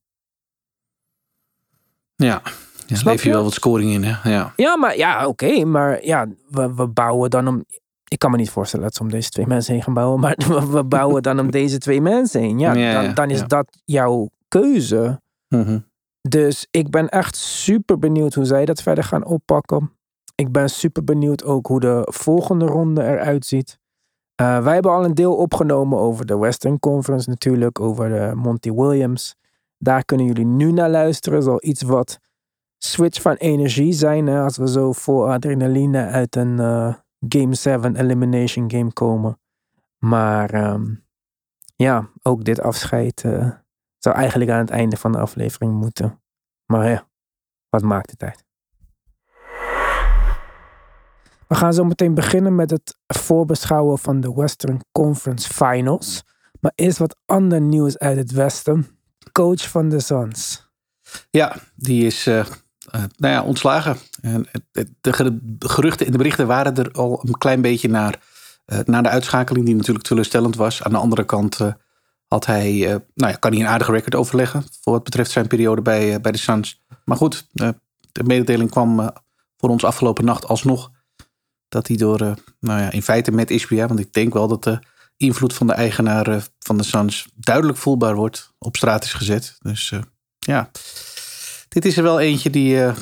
[2.22, 2.42] Ja,
[2.86, 4.30] ja leef je wel wat scoring in, hè?
[4.30, 4.52] Ja.
[4.56, 5.64] Ja, maar ja, oké.
[5.64, 7.64] maar ja, we, we bouwen dan om.
[8.08, 10.20] Ik kan me niet voorstellen dat ze om deze twee mensen heen gaan bouwen.
[10.20, 12.58] Maar we, we bouwen dan om deze twee mensen heen.
[12.58, 13.46] Ja, Ja, dan, dan is ja.
[13.46, 15.20] dat jouw keuze.
[15.48, 15.78] Mhm.
[16.28, 19.92] Dus ik ben echt super benieuwd hoe zij dat verder gaan oppakken.
[20.34, 23.78] Ik ben super benieuwd ook hoe de volgende ronde eruit ziet.
[24.34, 28.72] Eh, wij hebben al een deel opgenomen over de Western Conference natuurlijk, over de Monty
[28.72, 29.36] Williams.
[29.82, 31.42] Daar kunnen jullie nu naar luisteren.
[31.42, 32.18] Zal iets wat
[32.78, 36.94] switch van energie zijn hè, als we zo vol adrenaline uit een eh,
[37.28, 39.40] Game 7 Elimination Game komen.
[39.98, 40.94] Maar ehm,
[41.76, 43.50] ja, ook dit afscheid eh,
[43.98, 46.22] zou eigenlijk aan het einde van de aflevering moeten.
[46.66, 47.08] Maar ja,
[47.68, 48.44] wat maakt het uit?
[51.48, 56.24] We gaan zo meteen beginnen met het voorbeschouwen van de Western Conference Finals.
[56.60, 59.01] Maar eerst wat ander nieuws uit het Westen.
[59.32, 60.70] Coach van de Suns.
[61.30, 62.46] Ja, die is eh, eh,
[63.16, 63.96] nou ja, ontslagen.
[64.20, 64.46] En
[65.00, 68.20] de ge- de geruchten en de berichten waren er al een klein beetje naar,
[68.64, 70.82] eh, naar de uitschakeling, die natuurlijk teleurstellend was.
[70.82, 71.58] Aan de andere kant
[72.26, 72.70] had hij,
[73.14, 76.32] nou ja, kan hij een aardige record overleggen voor wat betreft zijn periode bij, bij
[76.32, 76.82] de Suns.
[77.04, 77.46] Maar goed,
[78.12, 79.10] de mededeling kwam
[79.56, 80.90] voor ons afgelopen nacht alsnog
[81.68, 82.18] dat hij door,
[82.60, 84.78] nou ja, in feite met Ispia, want ik denk wel dat de
[85.22, 89.56] invloed van de eigenaar eh, van de Suns duidelijk voelbaar wordt, op straat is gezet.
[89.58, 90.00] Dus eh,
[90.38, 90.70] ja,
[91.68, 92.96] dit is er wel eentje die, eh,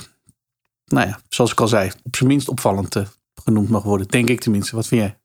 [0.84, 2.96] nou ja, zoals ik al zei, op zijn minst opvallend
[3.34, 4.08] genoemd mag worden.
[4.08, 4.76] Denk ik tenminste.
[4.76, 5.18] Wat vind jij?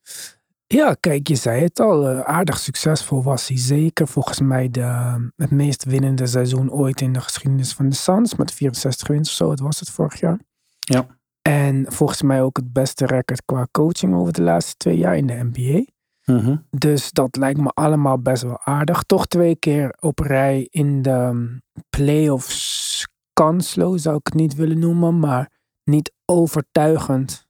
[0.67, 2.07] Ja, kijk, je zei het al.
[2.07, 4.07] aardig succesvol was hij zeker.
[4.07, 8.35] Volgens mij de, het meest winnende seizoen ooit in de geschiedenis van de Suns.
[8.35, 9.49] Met 64 winst of zo.
[9.49, 10.39] Het was het vorig jaar.
[10.79, 11.07] Ja.
[11.41, 15.27] En volgens mij ook het beste record qua coaching over de laatste twee jaar in
[15.27, 15.93] de NBA.
[16.25, 16.55] Mhm.
[16.69, 19.03] Dus dat lijkt me allemaal best wel aardig.
[19.03, 24.79] Toch twee keer op rij in de um, playoffs kansloos zou ik het niet willen
[24.79, 25.19] noemen.
[25.19, 25.51] Maar
[25.83, 27.47] niet overtuigend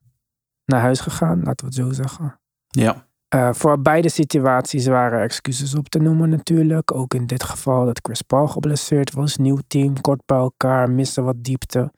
[0.66, 2.40] naar huis gegaan, laten we het zo zeggen.
[2.68, 3.08] Ja.
[3.28, 6.94] Eh, voor beide situaties waren excuses op te noemen natuurlijk.
[6.94, 9.38] Ook in dit geval dat Chris Paul geblesseerd was.
[9.38, 11.92] Nieuw team, kort bij elkaar, missen wat diepte.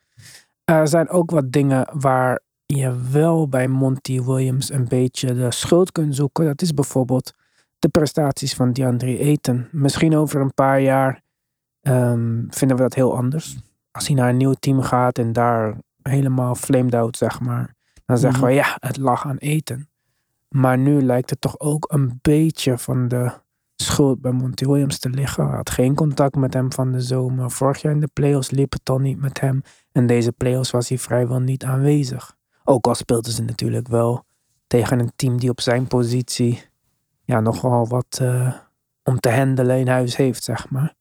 [0.64, 2.42] Er zijn ook wat dingen waar
[2.76, 6.46] je wel bij Monty Williams een beetje de schuld kunt zoeken.
[6.46, 7.34] Dat is bijvoorbeeld
[7.80, 9.68] de prestaties van DeAndre Ayton.
[9.72, 11.22] Misschien over een paar jaar
[11.82, 13.58] ehm, vinden we dat heel anders.
[13.92, 17.76] Als hij naar een nieuw team gaat en daar helemaal flamed out, zeg maar.
[18.06, 19.88] Dan zeggen we ja, het lag aan Ayton.
[20.48, 23.32] Maar nu lijkt het toch ook een beetje van de
[23.76, 25.48] schuld bij Monty Williams te liggen.
[25.48, 27.52] Hij had geen contact met hem van de zomer.
[27.52, 29.62] Vorig jaar in de playoffs liep het al niet met hem.
[29.92, 32.37] En deze playoffs was hij vrijwel niet aanwezig.
[32.70, 34.26] Ook al speelden ze natuurlijk wel
[34.68, 36.64] tegen een team die op zijn positie
[37.24, 38.54] ja, nogal wat eh,
[39.04, 40.94] om te handelen in huis heeft, zeg maar.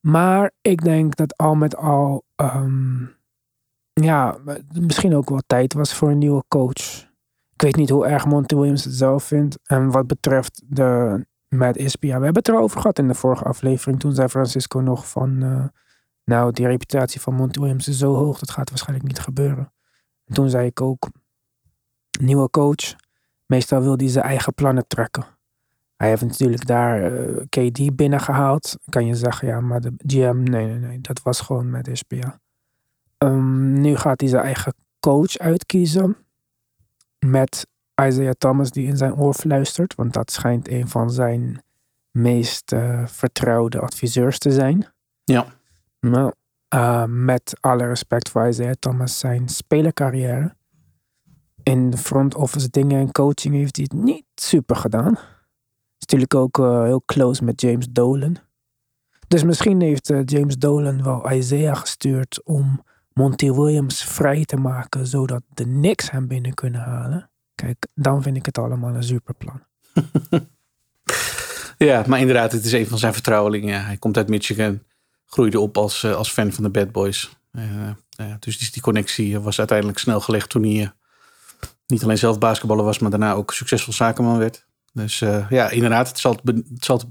[0.00, 3.04] Maar ik denk dat al met al, ehm,
[3.92, 4.38] ja,
[4.72, 7.08] misschien ook wel tijd was voor een nieuwe coach.
[7.52, 9.58] Ik weet niet hoe erg Monty Williams het zelf vindt.
[9.64, 14.00] En wat betreft de Matt Ispia, we hebben het erover gehad in de vorige aflevering.
[14.00, 15.64] Toen zei Francisco nog van, eh,
[16.24, 19.74] nou, die reputatie van Monty Williams is zo hoog, dat gaat waarschijnlijk niet gebeuren.
[20.26, 21.08] En toen zei ik ook,
[22.20, 22.96] nieuwe coach,
[23.46, 25.24] meestal wil hij zijn eigen plannen trekken.
[25.96, 28.76] Hij heeft natuurlijk daar eh, KD binnengehaald.
[28.88, 32.40] Kan je zeggen, ja, maar de GM, nee, nee, nee, dat was gewoon met Ispia.
[33.18, 36.16] Ehm, nu gaat hij zijn eigen coach uitkiezen.
[37.18, 37.66] Met
[38.02, 39.94] Isaiah Thomas die in zijn oor fluistert.
[39.94, 41.62] Want dat schijnt een van zijn
[42.10, 44.86] meest eh, vertrouwde adviseurs te zijn.
[45.24, 45.46] Ja.
[46.00, 46.32] Nou,
[46.76, 50.56] eh, met alle respect voor Isaiah Thomas zijn spelercarrière.
[51.62, 55.18] In front office dingen en coaching heeft hij het niet super gedaan.
[55.98, 58.36] natuurlijk ook eh, heel close met James Dolan.
[59.28, 65.06] Dus misschien heeft eh, James Dolan wel Isaiah gestuurd om Monty Williams vrij te maken,
[65.06, 67.30] zodat de Knicks hem binnen kunnen halen.
[67.54, 69.62] Kijk, dan vind ik het allemaal een super plan.
[71.78, 73.84] Ja, maar inderdaad, het is een van zijn vertrouwelingen.
[73.84, 74.80] Hij komt uit Michigan,
[75.26, 77.36] groeide op als, eh, als fan van de Bad Boys.
[77.52, 80.88] Eh, ja, dus die, connectie was uiteindelijk snel gelegd toen hij eh,
[81.86, 84.66] niet alleen zelf basketballer was, maar daarna ook succesvol zakenman werd.
[84.92, 87.02] Dus eh, ja, inderdaad, het zal, het zal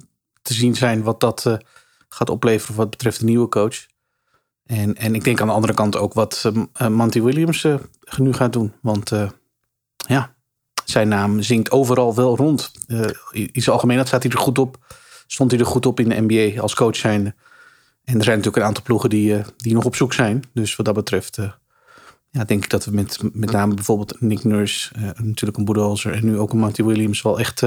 [0.42, 1.56] te zien zijn wat dat eh,
[2.10, 3.86] gaat opleveren wat betreft de nieuwe coach.
[4.66, 7.76] En, en ik denk aan de andere kant ook wat eh, eh, Monty Williams eh,
[8.18, 8.74] nu gaat doen.
[8.82, 9.30] Want eh,
[9.96, 10.36] ja,
[10.86, 12.72] zijn naam zingt overal wel rond.
[12.88, 13.00] Eh,
[13.32, 14.96] in zijn algemeenheid staat hij er goed op.
[15.28, 17.36] Stond hij er goed op in de NBA als coach zijnde.
[18.06, 20.44] En er zijn natuurlijk een aantal ploegen die, eh, die nog op zoek zijn.
[20.54, 21.52] Dus wat dat betreft eh,
[22.30, 26.14] ja, denk ik dat we met, met name bijvoorbeeld Nick Nurse, eh, natuurlijk een Budenholzer
[26.14, 27.62] en nu ook een Monty Williams wel echt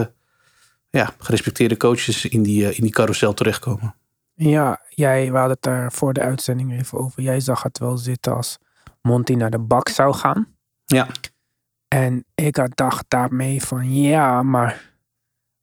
[0.90, 3.94] ja, gerespecteerde coaches in die, in die carousel terechtkomen.
[4.35, 7.22] Ja, jij, we hadden het daar voor de uitzending even over.
[7.22, 8.59] Jij zag het wel zitten als
[9.03, 10.46] Monty naar de bak zou gaan.
[10.85, 11.07] Ja,
[11.88, 14.96] En ik had dacht daarmee van ja, maar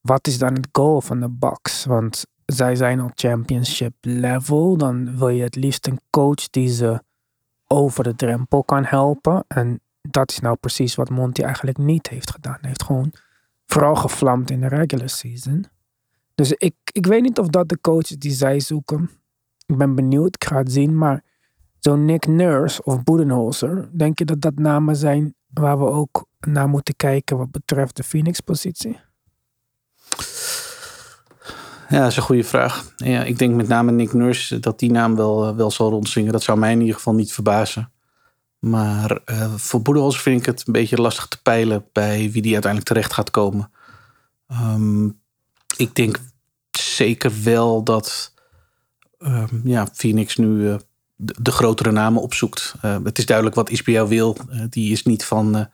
[0.01, 1.85] wat is dan het goal van de Bucks?
[1.85, 4.77] Want zij zijn al championship level.
[4.77, 7.03] Dan wil je het liefst een coach die ze
[7.67, 9.45] over de drempel kan helpen.
[9.47, 12.58] En dat is nou precies wat Monty eigenlijk niet heeft gedaan.
[12.60, 13.12] Hij heeft gewoon
[13.65, 15.65] vooral gevlamd in de regular season.
[16.36, 19.10] Dus ik, ik weet niet of dat de coach is die zij zoeken.
[19.65, 20.97] Ik ben benieuwd, ik ga het zien.
[20.97, 21.23] Maar
[21.79, 26.69] zo'n Nick Nurse of Budenholzer, denk je dat dat namen zijn waar we ook naar
[26.69, 28.99] moeten kijken wat betreft de Phoenix-positie?
[31.89, 32.93] Ja, dat is een goede vraag.
[32.95, 36.31] Ja, ik denk met name Nick Nurse dat die naam wel, eh, wel zal rondzingen.
[36.31, 37.91] Dat zou mij in ieder geval niet verbazen.
[38.59, 42.53] Maar eh, voor Budenholzer vind ik het een beetje lastig te peilen bij wie die
[42.53, 43.71] uiteindelijk terecht gaat komen.
[44.47, 45.05] Ehm,
[45.77, 46.19] ik denk
[46.71, 48.33] zeker wel dat
[49.17, 50.75] ehm, ja, Phoenix nu eh,
[51.15, 52.75] de, grotere namen opzoekt.
[52.81, 54.37] Het is duidelijk wat Isbia wil.
[54.69, 55.69] Die is niet van,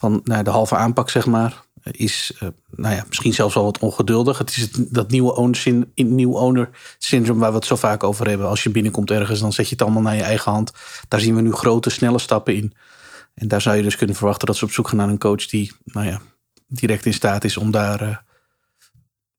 [0.00, 1.62] van nou, de halve aanpak, zeg maar.
[1.82, 4.38] Is eh, nou ja, misschien zelfs wel wat ongeduldig.
[4.38, 8.28] Het is het, dat nieuwe owner, nieuw owner syndroom waar we het zo vaak over
[8.28, 8.48] hebben.
[8.48, 10.72] Als je binnenkomt ergens, dan zet je het allemaal naar je eigen hand.
[11.08, 12.74] Daar zien we nu grote, snelle stappen in.
[13.34, 15.46] En daar zou je dus kunnen verwachten dat ze op zoek gaan naar een coach
[15.46, 16.20] die nou ja,
[16.66, 18.16] direct in staat is om daar eh,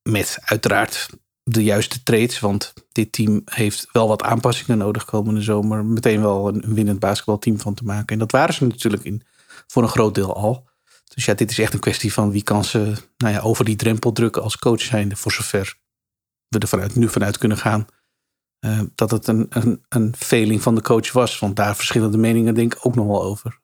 [0.01, 1.09] met uiteraard
[1.43, 2.39] de juiste trades.
[2.39, 5.85] Want dit team heeft wel wat aanpassingen nodig komende zomer.
[5.85, 8.07] Meteen wel een winnend basketbalteam van te maken.
[8.07, 9.23] En dat waren ze natuurlijk in,
[9.71, 10.69] voor een groot deel al.
[11.13, 13.75] Dus ja, dit is echt een kwestie van wie kan ze nou ja, over die
[13.75, 15.15] drempel drukken als coach zijnde.
[15.15, 15.75] Voor zover
[16.47, 17.85] we er vanuit, nu vanuit kunnen gaan.
[18.59, 21.39] eh, dat het een, een, een feeling van de coach was.
[21.39, 23.59] Want daar verschillen de meningen denk ik ook nog wel over.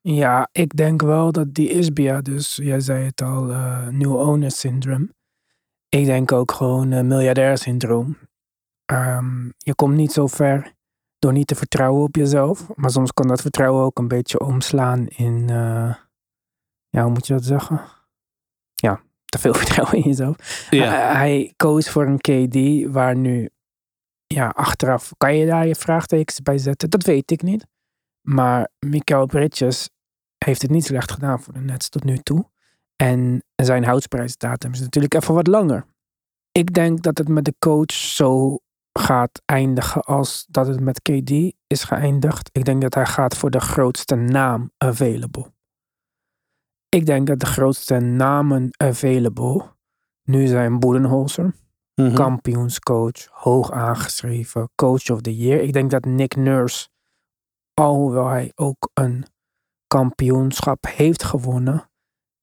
[0.00, 4.50] Ja, ik denk wel dat die Isbia, dus jij zei het al, eh new owner
[4.50, 5.08] syndrome.
[5.88, 8.18] Ik denk ook gewoon uh, miljardair syndroom.
[8.84, 10.74] Ehm, je komt niet zo ver
[11.20, 12.66] door niet te vertrouwen op jezelf.
[12.74, 15.94] Maar soms kan dat vertrouwen ook een beetje omslaan in, eh,
[16.88, 17.84] ja, hoe moet je dat zeggen?
[18.74, 20.66] Ja, te veel vertrouwen in jezelf.
[20.70, 20.78] Hij,
[21.16, 23.50] hij koos voor een KD waar nu,
[24.26, 26.90] ja, achteraf, kan je daar je vraagtekens bij zetten?
[26.90, 27.66] Dat weet ik niet.
[28.20, 29.90] Maar Mikael Bridges
[30.44, 32.48] heeft het niet slecht gedaan voor de Nets tot nu toe.
[32.96, 35.86] En zijn houdsprijsdatum is natuurlijk even wat langer.
[36.52, 38.58] Ik denk dat het met de coach zo
[38.92, 41.30] gaat eindigen als dat het met KD
[41.66, 42.50] is geëindigd.
[42.52, 45.52] Ik denk dat hij gaat voor de grootste naam available.
[46.88, 49.62] Ik denk dat de grootste namen available
[50.22, 51.54] nu zijn Boedenholzer,
[51.94, 52.14] Mhm.
[52.14, 55.60] kampioenscoach, hoog aangeschreven, coach of the year.
[55.60, 56.88] Ik denk dat Nick Nurse,
[57.74, 59.24] alhoewel hij ook een
[59.86, 61.90] kampioenschap heeft gewonnen,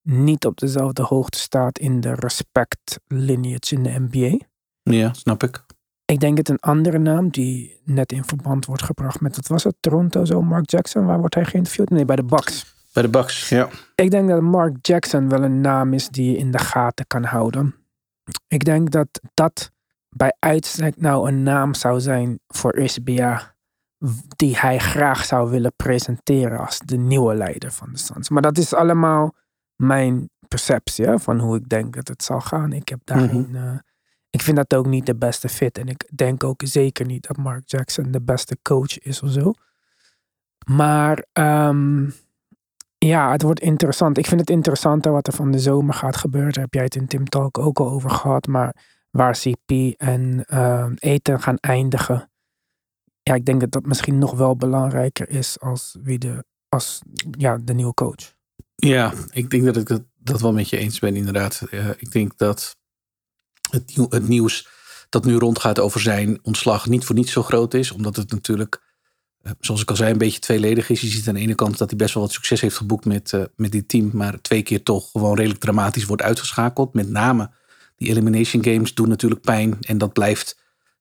[0.02, 4.46] niet op dezelfde hoogte staat in de respect lineage in de NBA.
[4.84, 5.66] Ja, snap ik.
[6.12, 9.64] Ik denk dat een andere naam die net in verband wordt gebracht met, wat was
[9.64, 11.90] het, Toronto zo, Mark Jackson, waar wordt hij geïnterviewd?
[11.90, 12.76] Nee, bij de Bucks.
[12.94, 13.70] Bij de Bucks, ja.
[13.96, 17.24] Ik denk dat Mark Jackson wel een naam is die je in de gaten kan
[17.24, 17.76] houden.
[18.48, 19.72] Ik denk dat dat
[20.10, 23.56] bij uitstek nou een naam zou zijn voor SBA
[24.36, 28.30] die hij graag zou willen presenteren als de nieuwe leider van de Suns.
[28.30, 29.36] Maar dat is allemaal
[29.76, 32.74] mijn perceptie hè, van hoe ik denk dat het zal gaan.
[32.74, 33.78] Ik heb daarin, eh,
[34.38, 37.38] ik vind dat ook niet de beste fit en ik denk ook zeker niet dat
[37.38, 39.54] Mark Jackson de beste coach is of zo.
[40.66, 42.10] Maar ehm,
[42.98, 44.18] ja, het wordt interessant.
[44.18, 46.52] Ik vind het interessanter wat er van de zomer gaat gebeuren.
[46.52, 48.48] Daar heb jij het in Tim Talk ook al over gehad.
[48.48, 48.76] Maar
[49.12, 52.32] waar CP en ehm, eten gaan eindigen.
[53.24, 57.58] Ja, ik denk dat dat misschien nog wel belangrijker is als wie de, als, ja,
[57.58, 58.36] de nieuwe coach.
[58.76, 61.62] Ja, ik denk dat ik dat, dat wel met je eens ben, inderdaad.
[61.72, 62.77] Eh, ik denk dat
[63.70, 64.68] het, nieuw- het nieuws
[65.10, 67.92] dat nu rondgaat over zijn ontslag niet voor niets zo groot is.
[67.92, 68.82] Omdat het natuurlijk,
[69.42, 71.02] eh, zoals ik al zei, een beetje tweeledig is.
[71.02, 73.34] Je ziet aan de ene kant dat hij best wel wat succes heeft geboekt met,
[73.34, 74.10] eh, met dit team.
[74.14, 76.94] Maar twee keer toch gewoon redelijk dramatisch wordt uitgeschakeld.
[76.94, 77.50] Met name
[77.98, 79.78] die elimination games doen natuurlijk pijn.
[79.82, 80.58] En dat blijft,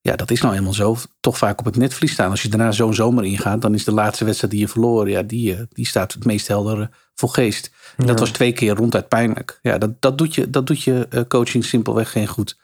[0.06, 2.30] ja, dat is nou eenmaal zo, toch vaak op het netvlies staan.
[2.30, 5.22] Als je daarna zo'n zomer ingaat, dan is de laatste wedstrijd die je verloor, ja,
[5.22, 7.70] die, eh, die staat het meest helder eh, voor geest.
[7.96, 9.58] En dat was twee keer ronduit pijnlijk.
[9.62, 12.58] Ja, dat, dat doet je, dat doet je eh, coaching simpelweg geen goed.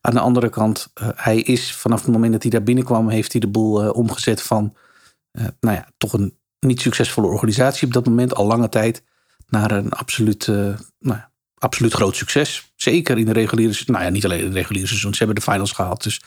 [0.00, 3.40] Aan de andere kant, hij is vanaf het moment dat hij daar binnenkwam, heeft hij
[3.40, 4.74] de boel omgezet van,
[5.32, 9.02] nou ja, toch een niet succesvolle organisatie op dat moment, al lange tijd,
[9.48, 12.72] naar een absoluut, nou ja, absoluut groot succes.
[12.76, 15.50] Zeker in de reguliere, nou ja, niet alleen in het reguliere seizoen, ze hebben de
[15.50, 16.02] finals gehaald.
[16.02, 16.20] Dus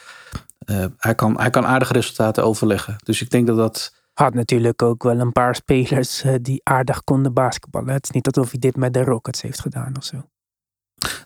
[0.64, 2.96] eh, hij, kan, hij kan aardige resultaten overleggen.
[3.04, 7.04] Dus ik denk dat dat, Had natuurlijk ook wel een paar spelers eh, die aardig
[7.04, 7.92] konden basketballen.
[7.92, 10.24] Het is niet alsof hij dit met de Rockets heeft gedaan of zo.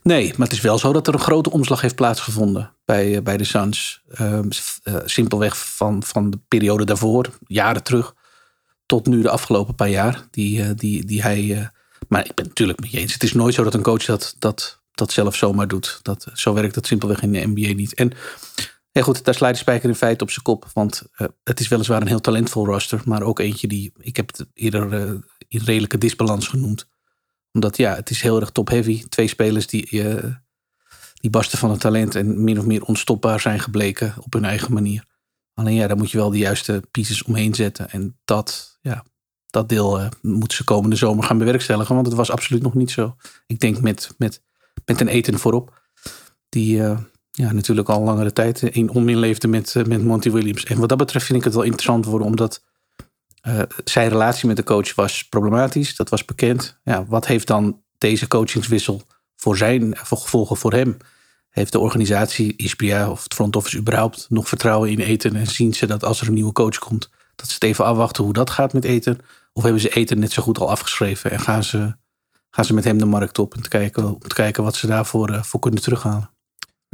[0.02, 3.22] Nee, maar het is wel zo dat er een grote omslag heeft plaatsgevonden bij, eh,
[3.22, 4.02] bij de Suns.
[4.08, 4.48] Ehm,
[4.82, 8.14] eh, simpelweg van, van de periode daarvoor, jaren terug,
[8.86, 10.26] tot nu de afgelopen paar jaar.
[10.30, 11.70] Die, die, die hij.
[12.08, 13.12] maar ik ben het natuurlijk met je eens.
[13.12, 15.98] Het is nooit zo dat een coach dat, dat, dat zelf zomaar doet.
[16.02, 17.94] Dat, zo werkt het simpelweg in de NBA niet.
[17.94, 18.12] En
[18.96, 20.70] ja, goed, daar slaat de spijker in feite op zijn kop.
[20.72, 23.02] Want eh, het is weliswaar een heel talentvol roster.
[23.04, 25.10] Maar ook eentje die, ik heb het eerder eh,
[25.48, 26.88] in redelijke disbalans genoemd
[27.52, 29.04] omdat ja, het is heel erg top-heavy.
[29.08, 30.34] Twee spelers die, eh,
[31.14, 34.72] die barsten van het talent en min of meer onstopbaar zijn gebleken op hun eigen
[34.72, 35.04] manier.
[35.54, 37.90] Alleen ja, daar moet je wel de juiste pieces omheen zetten.
[37.90, 39.04] En dat, ja,
[39.46, 41.94] dat deel moeten ze komende zomer gaan bewerkstelligen.
[41.94, 43.16] Want het was absoluut nog niet zo.
[43.46, 44.42] Ik denk met, met,
[44.84, 45.82] met een eten voorop.
[46.48, 46.82] Die
[47.36, 50.64] ja, natuurlijk al langere tijd in onmin leefde met, eh, met Monty Williams.
[50.64, 52.26] En wat dat betreft vind ik het wel interessant worden.
[52.26, 52.62] Omdat
[53.40, 55.96] eh, zijn relatie met de coach was problematisch.
[55.96, 56.78] Dat was bekend.
[56.84, 59.02] Ja, wat heeft dan deze coachingswissel
[59.36, 60.96] voor zijn voor gevolgen voor hem?
[61.50, 65.36] Heeft de organisatie, ISPA of het front office überhaupt nog vertrouwen in eten?
[65.36, 68.24] En zien ze dat als er een nieuwe coach komt, dat ze het even afwachten
[68.24, 69.18] hoe dat gaat met eten?
[69.52, 71.96] Of hebben ze eten net zo goed al afgeschreven en gaan ze,
[72.50, 74.86] gaan ze met hem de markt op en te kijken, om te kijken wat ze
[74.86, 76.35] daarvoor eh, voor kunnen terughalen?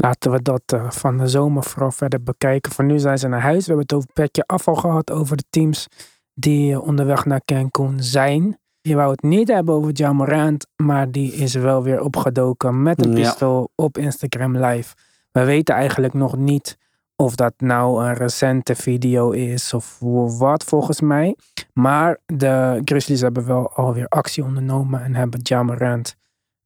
[0.03, 2.73] Laten we dat eh, van de zomer vooral verder bekijken.
[2.73, 3.59] Voor nu zijn ze naar huis.
[3.67, 5.87] We hebben het over petje afval gehad over de teams
[6.35, 8.59] die eh, onderweg naar Cancun zijn.
[8.81, 13.05] Je wou het niet hebben over Ja Morant, maar die is wel weer opgedoken met
[13.05, 13.23] een Ja.
[13.29, 14.95] pistool op Instagram Live.
[15.33, 16.79] We weten eigenlijk nog niet
[17.17, 21.37] of dat nou een recente video is of hoe- wat volgens mij.
[21.73, 25.63] Maar de Grizzlies hebben wel alweer actie ondernomen en hebben Ja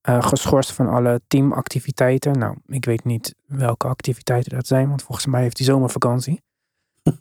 [0.06, 2.38] Eh, geschorst van alle teamactiviteiten.
[2.38, 6.42] Nou, ik weet niet welke activiteiten dat zijn, want volgens mij heeft hij zomervakantie.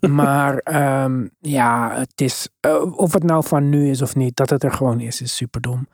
[0.00, 4.50] maar ehm, ja, het is, eh, of het nou van nu is of niet, dat
[4.50, 5.88] het er gewoon is, is super dom.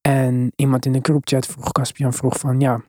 [0.00, 2.80] En iemand in de groupchat vroeg, Caspian vroeg van, ja,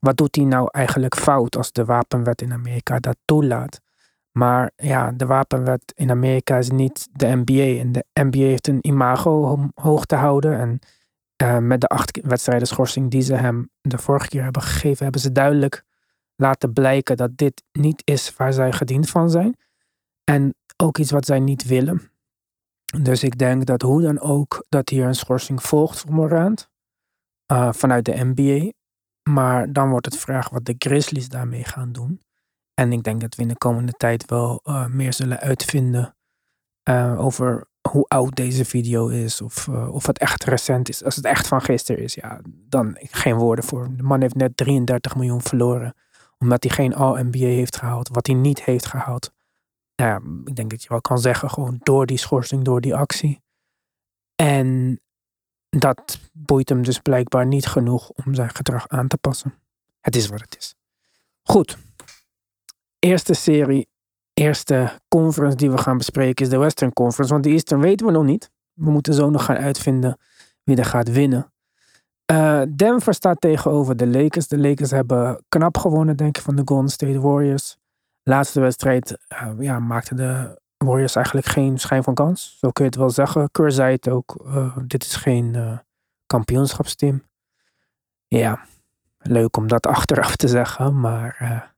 [0.00, 3.80] wat doet hij nou eigenlijk fout als de wapenwet in Amerika dat toelaat?
[4.32, 7.80] Maar ja, de wapenwet in Amerika is niet de NBA.
[7.80, 10.58] En de NBA heeft een imago om hoog te houden.
[10.58, 10.78] En
[11.40, 15.20] eh, met de acht wedstrijden schorsing die ze hem de vorige keer hebben gegeven, hebben
[15.20, 15.84] ze duidelijk
[16.36, 19.56] laten blijken dat dit niet is waar zij gediend van zijn.
[20.24, 22.10] En ook iets wat zij niet willen.
[23.02, 26.70] Dus ik denk dat hoe dan ook dat hier een schorsing volgt voor Morant.
[27.46, 28.72] eh, vanuit de NBA.
[29.30, 32.20] Maar dan wordt het vraag wat de Grizzlies daarmee gaan doen.
[32.74, 36.14] En ik denk dat we in de komende tijd wel eh, meer zullen uitvinden
[37.16, 39.40] over hoe oud deze video is.
[39.40, 41.04] Of, eh, of het echt recent is.
[41.04, 43.88] Als het echt van gisteren is, ja, dan geen woorden voor.
[43.96, 45.94] De man heeft net 33 miljoen verloren.
[46.38, 48.08] Omdat hij geen All-NBA heeft gehaald.
[48.08, 49.32] Wat hij niet heeft gehaald.
[49.94, 53.42] Ja, ik denk dat je wel kan zeggen, gewoon door die schorsing, door die actie.
[54.36, 55.00] En
[55.68, 59.54] dat boeit hem dus blijkbaar niet genoeg om zijn gedrag aan te passen.
[60.00, 60.74] Het is wat het is.
[61.42, 61.78] Goed.
[62.98, 63.88] Eerste serie,
[64.40, 67.32] eerste conference die we gaan bespreken is de Western Conference.
[67.32, 68.50] Want de Eastern weten we nog niet.
[68.72, 70.18] We moeten zo nog gaan uitvinden
[70.64, 71.52] wie er gaat winnen.
[72.24, 74.48] Eh, Denver staat tegenover de Lakers.
[74.48, 77.76] De Lakers hebben knap gewonnen, denk ik, van de Golden State Warriors.
[78.22, 82.56] Laatste wedstrijd eh, ja, maakten de Warriors eigenlijk geen schijn van kans.
[82.58, 83.50] Zo kun je het wel zeggen.
[83.50, 84.44] Keur zei het ook.
[84.46, 85.80] eh, dit is geen
[86.26, 87.22] kampioenschapsteam.
[88.28, 88.64] Ja,
[89.18, 91.00] leuk om dat achteraf te zeggen.
[91.00, 91.69] Maar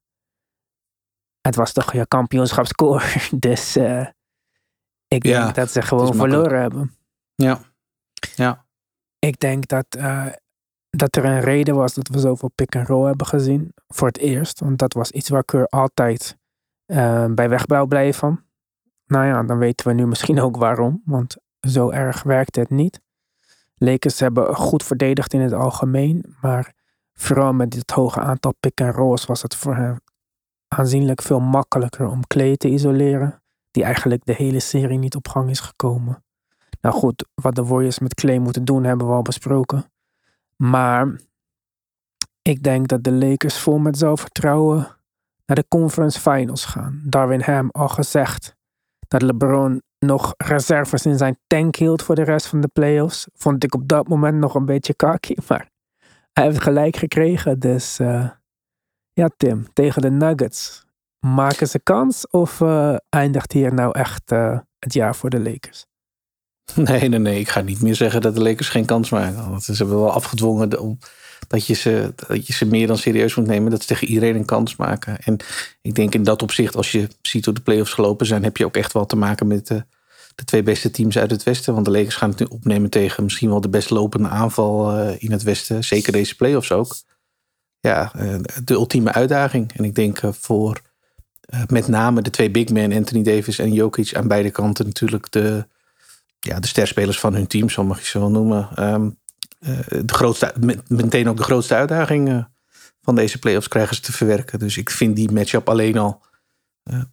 [1.42, 3.04] het was toch je kampioenschapscore.
[3.38, 4.06] Dus eh,
[5.08, 6.96] ik Ja, denk dat ze gewoon verloren hebben.
[7.34, 7.60] Ja,
[8.34, 8.66] ja.
[9.18, 10.26] Ik denk dat, eh,
[10.90, 13.72] dat er een reden was dat we zoveel pick-and-roll hebben gezien.
[13.88, 14.60] Voor het eerst.
[14.60, 16.38] Want dat was iets waar Keur altijd
[16.86, 18.44] eh, bij weg wou blijven.
[19.06, 21.02] Nou ja, dan weten we nu misschien ook waarom.
[21.04, 23.00] Want zo erg werkte het niet.
[23.74, 26.36] Lakers hebben goed verdedigd in het algemeen.
[26.40, 26.74] Maar
[27.12, 29.98] vooral met dit hoge aantal pick and rolls was het voor hem
[30.72, 33.42] aanzienlijk veel makkelijker om Clay te isoleren.
[33.70, 36.24] Die eigenlijk de hele serie niet op gang is gekomen.
[36.80, 39.84] Nou goed, wat de Warriors met Clay moeten doen hebben we al besproken.
[40.56, 41.20] Maar
[42.42, 44.96] ik denk dat de Lakers vol met zelfvertrouwen
[45.46, 47.00] naar de conference finals gaan.
[47.04, 48.56] Darwin Ham al gezegd
[49.08, 53.26] dat LeBron nog reserves in zijn tank hield voor de rest van de playoffs.
[53.34, 55.70] Vond ik op dat moment nog een beetje kaki, maar
[56.32, 57.58] hij heeft gelijk gekregen.
[57.58, 58.30] Dus uh,
[59.12, 60.84] ja, Tim, tegen de Nuggets.
[61.26, 65.86] Maken ze kans of uh, eindigt hier nou echt uh, het jaar voor de Lakers?
[66.74, 67.40] Nee, nee, nee.
[67.40, 69.50] Ik ga niet meer zeggen dat de Lakers geen kans maken.
[69.50, 70.98] Want ze hebben wel afgedwongen
[71.48, 73.70] dat je, ze, dat je ze meer dan serieus moet nemen.
[73.70, 75.18] Dat ze tegen iedereen een kans maken.
[75.18, 75.36] En
[75.82, 78.64] ik denk in dat opzicht, als je ziet hoe de playoffs gelopen zijn, heb je
[78.64, 79.84] ook echt wel te maken met de,
[80.34, 81.74] de twee beste teams uit het Westen.
[81.74, 85.32] Want de Lakers gaan het nu opnemen tegen misschien wel de best lopende aanval in
[85.32, 85.84] het Westen.
[85.84, 86.94] Zeker deze playoffs ook.
[87.82, 89.72] Ja, uh, de ultieme uitdaging.
[89.76, 90.80] En ik denk uh, voor
[91.66, 95.66] met name de twee big men, Anthony Davis en Jokic, aan beide kanten natuurlijk de
[96.38, 98.92] ja, de sterspelers van hun team, zo mag je ze wel noemen.
[98.92, 99.18] Um,
[100.04, 100.54] de grootste,
[100.88, 102.46] meteen ook de grootste uitdaging
[103.02, 104.58] van deze playoffs krijgen ze te verwerken.
[104.58, 106.22] Dus ik vind die matchup alleen al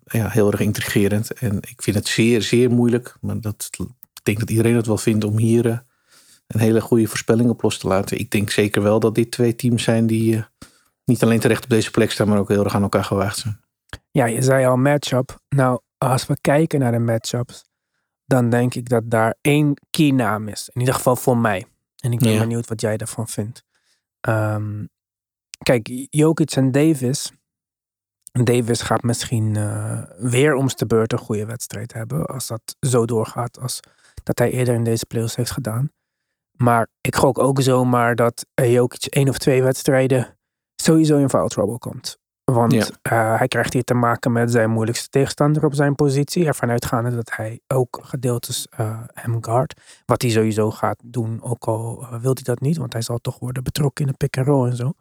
[0.04, 1.34] ja, heel erg intrigerend.
[1.34, 3.16] En ik vind het zeer, zeer moeilijk.
[3.22, 3.70] Maar dat,
[4.14, 5.84] ik denk dat iedereen het wel vindt om hier
[6.50, 8.20] een hele goede voorspelling op los te laten.
[8.20, 10.46] Ik denk zeker wel dat dit twee teams zijn die
[11.06, 13.60] niet alleen terecht op deze plek staan, maar ook heel erg aan elkaar gewaagd zijn.
[14.12, 15.40] Ja, je zei al matchup.
[15.50, 17.64] Nou, als we kijken naar de matchups
[18.30, 20.70] dan denk ik dat daar één key naam is.
[20.74, 21.66] In ieder geval voor mij.
[21.96, 22.40] En ik ben ja.
[22.40, 23.64] benieuwd wat jij daarvan vindt.
[24.28, 24.90] Um,
[25.64, 27.32] kijk, Jokic en Davis.
[28.32, 32.26] Davis gaat misschien uh, weer om de beurt een goede wedstrijd hebben.
[32.26, 33.80] Als dat zo doorgaat als
[34.24, 35.92] dat hij eerder in deze playoffs heeft gedaan.
[36.64, 40.38] Maar ik gok ook zomaar dat Jokic één of twee wedstrijden
[40.76, 42.18] sowieso in foul trouble komt.
[42.44, 42.86] Want ja.
[43.12, 46.46] uh, hij krijgt hier te maken met zijn moeilijkste tegenstander op zijn positie.
[46.46, 49.82] Ervan uitgaande dat hij ook gedeeltes uh, hem guard.
[50.06, 52.78] Wat hij sowieso gaat doen, ook al uh, wil hij dat niet.
[52.78, 54.94] Want hij zal toch worden betrokken in de pick and roll en zo.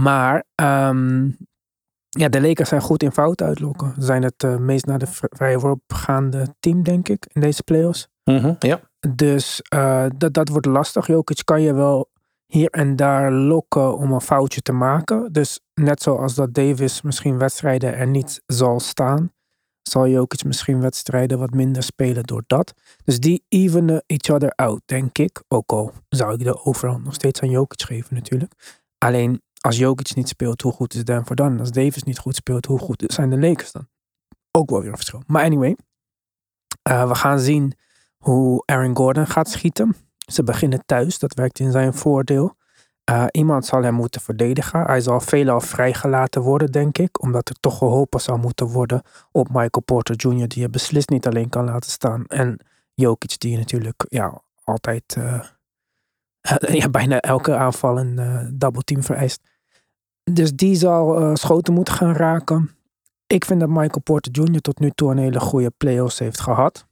[0.00, 1.36] Maar um,
[2.08, 3.94] ja, de Lakers zijn goed in fout uitlokken.
[3.94, 8.08] Ze zijn het meest naar de vrije worp gaande team, denk ik, in deze playoffs.
[8.24, 8.80] Mm -hmm, ja.
[9.08, 9.62] Dus
[10.16, 11.06] dat, dat wordt lastig.
[11.06, 12.10] Jokic kan je wel
[12.46, 15.32] hier en daar lokken om een foutje te maken.
[15.32, 19.32] Dus net zoals dat Davis misschien wedstrijden er niet zal staan,
[19.82, 22.72] zal Jokic misschien wedstrijden wat minder spelen door dat.
[23.04, 25.42] Dus die evenen each other out, denk ik.
[25.48, 28.52] Ook al zou ik de overhand nog steeds aan Jokic geven natuurlijk.
[28.98, 31.60] Alleen als Jokic niet speelt, hoe goed is Denver dan?
[31.60, 33.88] Als Davis niet goed speelt, hoe goed zijn de Lakers dan?
[34.50, 35.22] Ook wel weer een verschil.
[35.26, 35.76] Maar anyway,
[36.90, 37.74] uh, we gaan zien
[38.22, 39.96] hoe Aaron Gordon gaat schieten.
[40.18, 42.56] Ze beginnen thuis, dat werkt in zijn voordeel.
[43.10, 44.82] Uh, iemand zal hem moeten verdedigen.
[44.82, 47.22] Hij zal veelal vrijgelaten worden, denk ik.
[47.22, 49.02] Omdat er toch geholpen zal moeten worden
[49.32, 50.48] op Michael Porter Jr.
[50.48, 52.24] Die je beslist niet alleen kan laten staan.
[52.26, 52.58] En
[52.94, 55.42] Jokic die natuurlijk ja, altijd uh,
[56.80, 59.40] ja, bijna elke aanval een uh, double team vereist.
[60.24, 62.70] Dus die zal schoten moeten gaan raken.
[63.26, 64.60] Ik vind dat Michael Porter Jr.
[64.60, 66.86] tot nu toe een hele goede playoffs heeft gehad.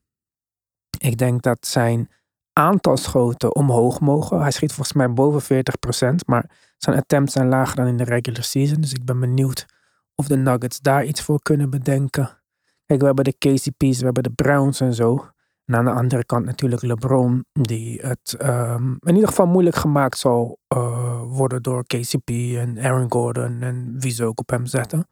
[1.03, 2.09] Ik denk dat zijn
[2.53, 4.41] aantal schoten omhoog mogen.
[4.41, 5.65] Hij schiet volgens mij boven
[6.03, 8.81] 40%, maar zijn attempts zijn lager dan in de regular season.
[8.81, 9.67] Dus ik ben benieuwd
[10.15, 12.39] of de Nuggets daar iets voor kunnen bedenken.
[12.87, 15.31] Kijk, we hebben de KCP's, we hebben de Browns en zo.
[15.65, 20.19] En aan de andere kant natuurlijk LeBron, die het um, in ieder geval moeilijk gemaakt
[20.19, 25.09] zal uh, worden door KCP en Aaron Gordon en wie ze ook op hem zetten.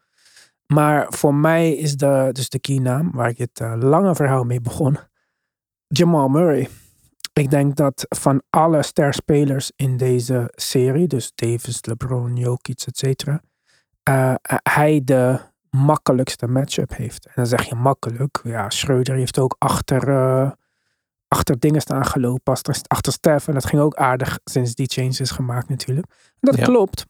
[0.67, 4.61] Maar voor mij is de, dus de keynaam, waar ik het uh, lange verhaal mee
[4.61, 4.99] begon,
[5.89, 6.69] Jamal Murray.
[7.33, 13.27] Ik denk dat van alle sterspelers in deze serie, dus Davis, LeBron, Jokic, etc.,
[14.09, 17.27] uh, hij de makkelijkste matchup heeft.
[17.27, 18.41] En dan zeg je makkelijk.
[18.43, 20.51] Ja, Schreuder heeft ook achter, uh,
[21.29, 23.49] achter dingen staan gelopen, achter, achter Stef.
[23.49, 26.07] En dat ging ook aardig sinds die change is gemaakt natuurlijk.
[26.11, 26.65] En dat ja.
[26.65, 27.07] klopt.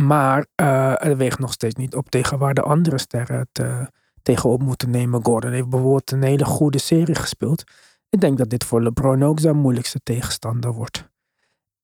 [0.00, 3.88] Maar uh, het weegt nog steeds niet op tegen waar de andere sterren het
[4.22, 5.24] tegenop moeten nemen.
[5.24, 7.64] Gordon heeft bijvoorbeeld een hele goede serie gespeeld.
[8.10, 11.08] Ik denk dat dit voor LeBron ook zijn moeilijkste tegenstander wordt.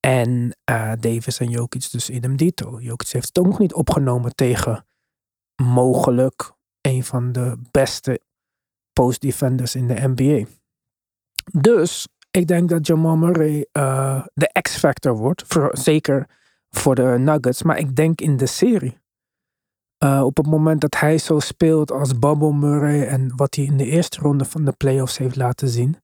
[0.01, 2.81] En uh, Davis en Jokic dus idem dito.
[2.81, 4.87] Jokic heeft het ook nog niet opgenomen tegen
[5.63, 8.21] mogelijk een van de beste
[8.93, 10.47] post-defenders in de NBA.
[11.53, 15.45] Dus ik denk dat Jamal Murray uh, de X-factor wordt.
[15.47, 16.29] Voor, zeker
[16.71, 17.63] voor de Nuggets.
[17.63, 18.99] Maar ik denk in de serie.
[20.05, 23.77] Uh, op het moment dat hij zo speelt als Bubble Murray en wat hij in
[23.77, 25.97] de eerste ronde van de playoffs heeft laten zien,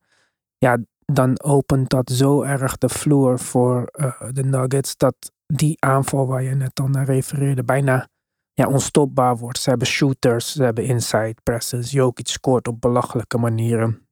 [0.63, 6.27] ja, dan opent dat zo erg de vloer voor uh, de Nuggets dat die aanval
[6.27, 8.09] waar je net al naar refereerde bijna
[8.53, 9.59] ja, onstopbaar wordt.
[9.59, 11.91] Ze hebben shooters, ze hebben inside presses.
[11.91, 14.09] Jokic scoort op belachelijke manieren.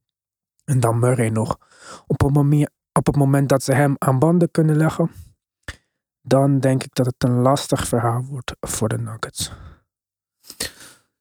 [0.63, 1.57] En dan Murray nog.
[2.07, 2.23] Op
[2.93, 5.11] op het moment dat ze hem aan banden kunnen leggen,
[6.21, 9.51] dan denk ik dat het een lastig verhaal wordt voor de Nuggets.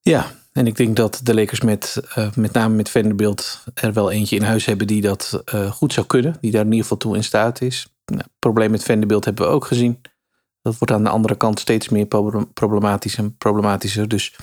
[0.01, 4.11] Ja, en ik denk dat de Lakers met, uh, met name met Vanderbilt er wel
[4.11, 6.37] eentje in huis hebben die dat uh, goed zou kunnen.
[6.41, 7.89] Die daar in ieder geval toe in staat is.
[8.05, 10.01] Nou, het probleem met Vanderbilt hebben we ook gezien.
[10.63, 12.07] Dat wordt aan de andere kant steeds meer
[12.55, 14.09] problematisch en problematischer.
[14.09, 14.37] Dus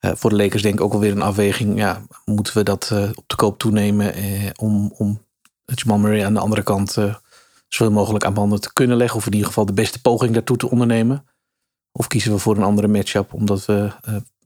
[0.00, 1.78] uh, voor de Lakers denk ik ook alweer een afweging.
[1.78, 4.14] Ja, moeten we dat op de koop toenemen
[4.56, 5.22] om, om
[5.64, 6.96] Jamal Murray aan de andere kant
[7.68, 9.18] zoveel mogelijk aan banden te kunnen leggen.
[9.18, 11.26] Of in ieder geval de beste poging daartoe te ondernemen.
[11.92, 13.90] Of kiezen we voor een andere matchup omdat we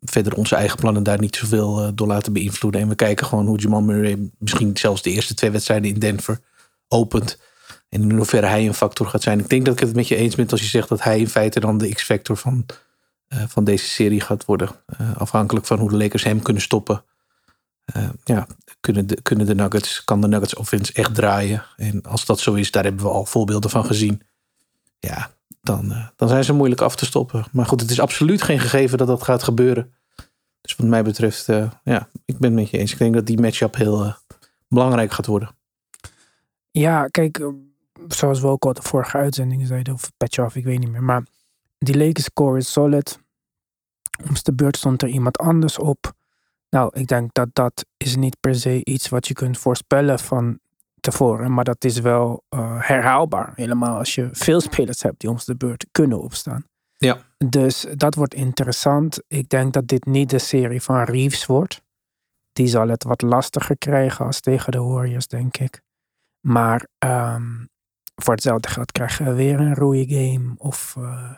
[0.01, 2.81] verder onze eigen plannen daar niet zoveel uh, door laten beïnvloeden.
[2.81, 6.41] En we kijken gewoon hoe Jamal Murray misschien zelfs de eerste twee wedstrijden in Denver
[6.89, 7.39] opent.
[7.89, 9.39] En in hoeverre hij een factor gaat zijn.
[9.39, 11.29] Ik denk dat ik het met je eens ben als je zegt dat hij in
[11.29, 12.67] feite dan de X-factor van,
[13.29, 14.71] uh, van deze serie gaat worden.
[15.01, 17.05] Uh, afhankelijk van hoe de Lakers hem kunnen stoppen.
[18.25, 18.47] ja,
[18.81, 21.65] kunnen de, kunnen de Nuggets, kan de Nuggets offense echt draaien.
[21.77, 24.23] En als dat zo is, daar hebben we al voorbeelden van gezien.
[24.99, 25.31] Ja,
[25.71, 27.45] dan, uh, dan zijn ze moeilijk af te stoppen.
[27.53, 29.95] Maar goed, het is absoluut geen gegeven dat dat gaat gebeuren.
[30.61, 32.93] Dus wat mij betreft, uh, ja, ik ben het met je eens.
[32.93, 34.15] Ik denk dat die matchup heel uh,
[34.69, 35.51] belangrijk gaat worden.
[36.71, 37.53] Ja, kijk,
[38.09, 41.03] zoals we ook al de vorige uitzending zeiden, of patch off, ik weet niet meer.
[41.03, 41.25] Maar
[41.79, 43.19] die Lakers score is solid.
[44.29, 46.13] Om de beurt stond er iemand anders op.
[46.71, 50.59] Nou, ik denk dat dat is niet per se iets wat je kunt voorspellen van
[51.01, 51.53] tevoren.
[51.53, 53.53] Maar dat is wel uh, herhaalbaar.
[53.55, 56.65] Helemaal als je veel spelers hebt die om de beurt kunnen opstaan.
[56.97, 57.19] Ja.
[57.39, 59.23] Dus dat wordt interessant.
[59.27, 61.83] Ik denk dat dit niet de serie van Reeves wordt.
[62.53, 65.83] Die zal het wat lastiger krijgen als tegen de Warriors, denk ik.
[66.47, 67.69] Maar um,
[68.15, 70.55] voor hetzelfde geld krijgen we weer een rooie game.
[70.57, 71.33] Of uh,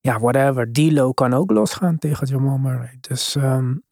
[0.00, 0.72] ja, whatever.
[0.72, 2.98] Dilo kan ook losgaan tegen Jamal Murray.
[3.00, 3.82] Dus um,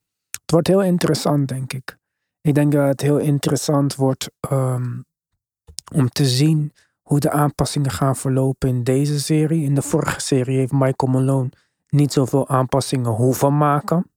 [0.40, 1.96] het wordt heel interessant, denk ik.
[2.44, 5.04] Ik denk dat het heel interessant wordt um,
[5.94, 6.72] om te zien
[7.02, 9.64] hoe de aanpassingen gaan verlopen in deze serie.
[9.64, 11.50] In de vorige serie heeft Michael Malone
[11.88, 14.10] niet zoveel aanpassingen hoeven maken.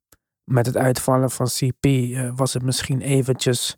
[0.44, 3.78] Met het uitvallen van CP uh, was het misschien eventjes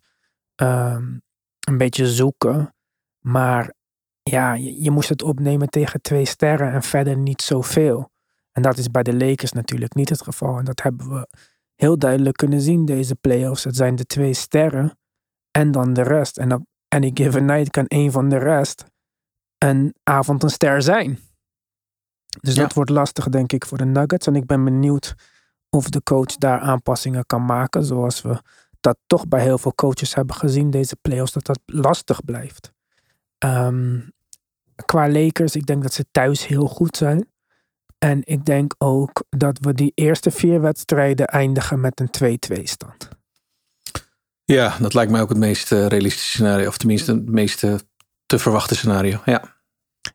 [0.56, 1.22] um,
[1.60, 2.74] een beetje zoeken.
[3.18, 3.74] Maar
[4.22, 8.10] ja, je, je, moest het opnemen tegen twee sterren en verder niet zoveel.
[8.52, 10.58] En dat is bij de Lakers natuurlijk niet het geval.
[10.58, 11.28] En dat hebben we
[11.80, 13.64] heel duidelijk kunnen zien deze playoffs.
[13.64, 14.98] Het zijn de twee sterren
[15.50, 16.38] en dan de rest.
[16.38, 18.84] En op any given night kan een van de rest
[19.58, 21.18] een avond een ster zijn.
[22.40, 22.62] Dus ja.
[22.62, 24.26] dat wordt lastig, denk ik, voor de Nuggets.
[24.26, 25.14] En ik ben benieuwd
[25.70, 27.84] of de coach daar aanpassingen kan maken.
[27.84, 28.40] Zoals we
[28.80, 32.72] dat toch bij heel veel coaches hebben gezien, deze playoffs, dat dat lastig blijft.
[33.44, 34.12] Um,
[34.84, 37.28] qua Lakers, ik denk dat ze thuis heel goed zijn.
[38.00, 43.08] En ik denk ook dat we die eerste vier wedstrijden eindigen met een 2-2 stand.
[44.44, 46.68] Ja, dat lijkt mij ook het meest uh, realistische scenario.
[46.68, 47.74] Of tenminste het meest uh,
[48.26, 49.20] te verwachten scenario.
[49.24, 49.42] Ja,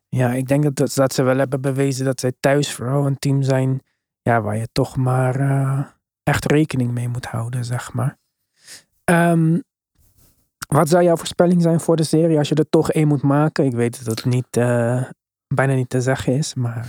[0.10, 3.42] ja ik denk dat, dat ze wel hebben bewezen dat zij thuis vooral een team
[3.42, 3.82] zijn
[4.22, 5.86] ja, waar je toch maar uh,
[6.24, 8.18] echt rekening mee moet houden, zeg maar.
[9.04, 9.64] Um,
[10.68, 13.66] wat zou jouw voorspelling zijn voor de serie als je er toch één moet maken?
[13.66, 14.52] Ik weet dat het niet,
[15.48, 16.88] bijna niet te zeggen is, maar...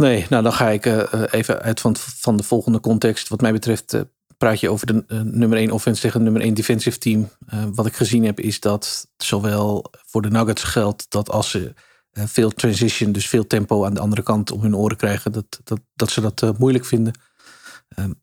[0.00, 3.28] Nee, nou dan ga ik uh, even uit van, van de volgende context.
[3.28, 4.00] Wat mij betreft uh,
[4.36, 7.30] praat je over de nummer 1 offense tegen nummer 1 defensive team.
[7.74, 11.74] wat ik gezien heb is dat zowel voor de Nuggets geldt dat als ze
[12.12, 15.80] veel transition, dus veel tempo aan de andere kant om hun oren krijgen, dat, dat,
[15.94, 17.14] dat ze dat moeilijk vinden.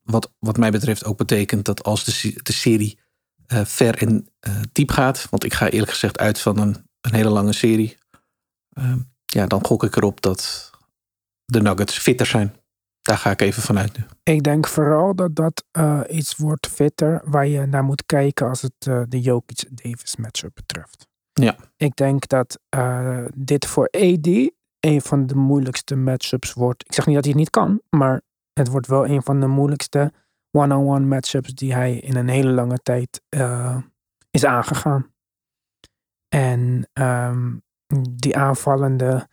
[0.03, 2.99] wat, wat mij betreft ook betekent dat als de, de serie
[3.47, 4.27] ver en
[4.71, 7.97] diep gaat, want ik ga eerlijk gezegd uit van een, een hele lange serie,
[9.25, 10.71] ja, dan gok ik erop dat
[11.51, 12.55] de Nuggets fitter zijn.
[13.01, 14.03] Daar ga ik even vanuit nu.
[14.23, 18.61] Ik denk vooral dat dat uh, iets wordt fitter waar je naar moet kijken als
[18.61, 21.07] het uh, de Jokic-Davis matchup betreft.
[21.33, 21.55] Ja.
[21.77, 24.27] Ik denk dat uh, dit voor AD
[24.79, 26.85] een van de moeilijkste matchups wordt.
[26.85, 28.21] Ik zeg niet dat hij het niet kan, maar
[28.53, 30.11] het wordt wel een van de moeilijkste
[30.51, 33.21] one-on-one matchups die hij in een hele lange tijd
[34.31, 35.13] is aangegaan.
[36.29, 37.63] En um,
[38.09, 39.27] die aanvallende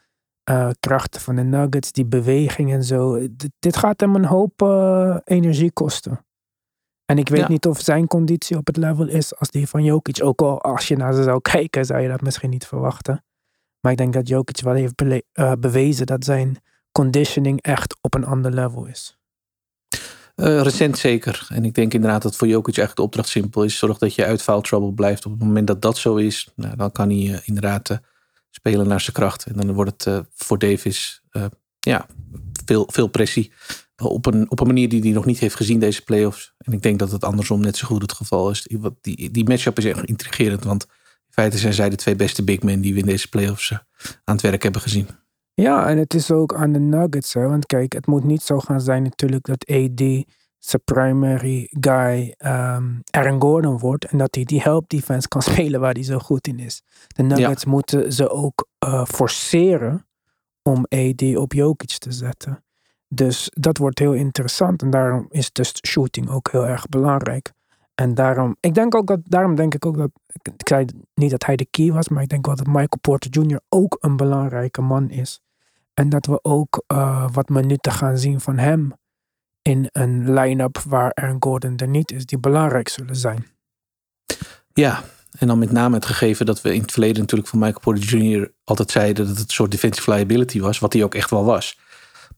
[0.51, 3.29] uh, krachten van de Nuggets, die beweging en zo.
[3.37, 6.25] D dit gaat hem een hoop uh, energie kosten.
[7.05, 7.49] En ik weet ja.
[7.49, 10.23] niet of zijn conditie op het level is als die van Jokic.
[10.23, 13.25] Ook al als je naar ze zou kijken, zou je dat misschien niet verwachten.
[13.81, 16.57] Maar ik denk dat Jokic wel heeft be uh, bewezen dat zijn
[16.93, 19.19] conditioning echt op een ander level is.
[20.37, 21.47] Uh, recent zeker.
[21.49, 23.79] En ik denk inderdaad dat voor Jokic echt de opdracht simpel is.
[23.79, 25.27] Zorg dat je uit foul trouble blijft.
[25.27, 28.01] Op het moment dat dat zo is, nou, dan kan hij uh, inderdaad
[28.55, 29.45] spelen naar zijn kracht.
[29.45, 31.45] En dan wordt het eh, voor Davis eh,
[31.81, 32.07] ja,
[32.65, 33.53] veel, veel pressie.
[33.97, 36.55] Op een, op een manier die hij nog niet heeft gezien deze playoffs.
[36.59, 38.67] En ik denk dat het andersom net zo goed het geval is.
[39.01, 40.65] Die, die matchup is echt intrigerend.
[40.65, 40.83] Want
[41.27, 43.79] in feite zijn zij de twee beste big men die we in deze playoffs eh,
[44.25, 45.09] aan het werk hebben gezien.
[45.55, 47.35] Ja, en het is ook aan de Nuggets.
[47.35, 47.49] Hè?
[47.49, 50.25] Want kijk, het moet niet zo gaan zijn natuurlijk dat AD
[50.65, 54.05] zijn primary guy ehm, Aaron Gordon wordt.
[54.05, 56.83] En dat hij die help defense kan spelen waar hij zo goed in is.
[57.07, 60.07] De Nuggets moeten ze ook eh, forceren
[60.63, 62.65] om AD op Jokic te zetten.
[63.09, 64.83] Dus dat wordt heel interessant.
[64.83, 67.53] En daarom is de shooting ook heel erg belangrijk.
[67.95, 70.11] En daarom, ik denk ook dat, daarom denk ik ook dat,
[70.43, 70.85] ik, zei
[71.15, 73.61] niet dat hij de key was, maar ik denk wel dat Michael Porter Jr.
[73.69, 75.41] ook een belangrijke man is.
[75.95, 78.93] En dat we ook eh, wat minuten gaan zien van hem
[79.69, 83.47] in een line-up waar Aaron Gordon er niet is, die belangrijk zullen zijn.
[84.73, 85.03] Ja,
[85.39, 88.05] en dan met name het gegeven dat we in het verleden natuurlijk van Michael Porter
[88.05, 88.53] Jr.
[88.65, 91.79] altijd zeiden dat het een soort defensive liability was, wat hij ook echt wel was.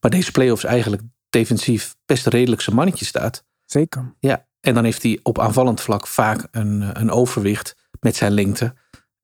[0.01, 3.45] Maar deze playoffs eigenlijk defensief best redelijk zijn mannetje staat.
[3.64, 4.14] Zeker.
[4.18, 8.74] Ja, en dan heeft hij op aanvallend vlak vaak een, een overwicht met zijn lengte.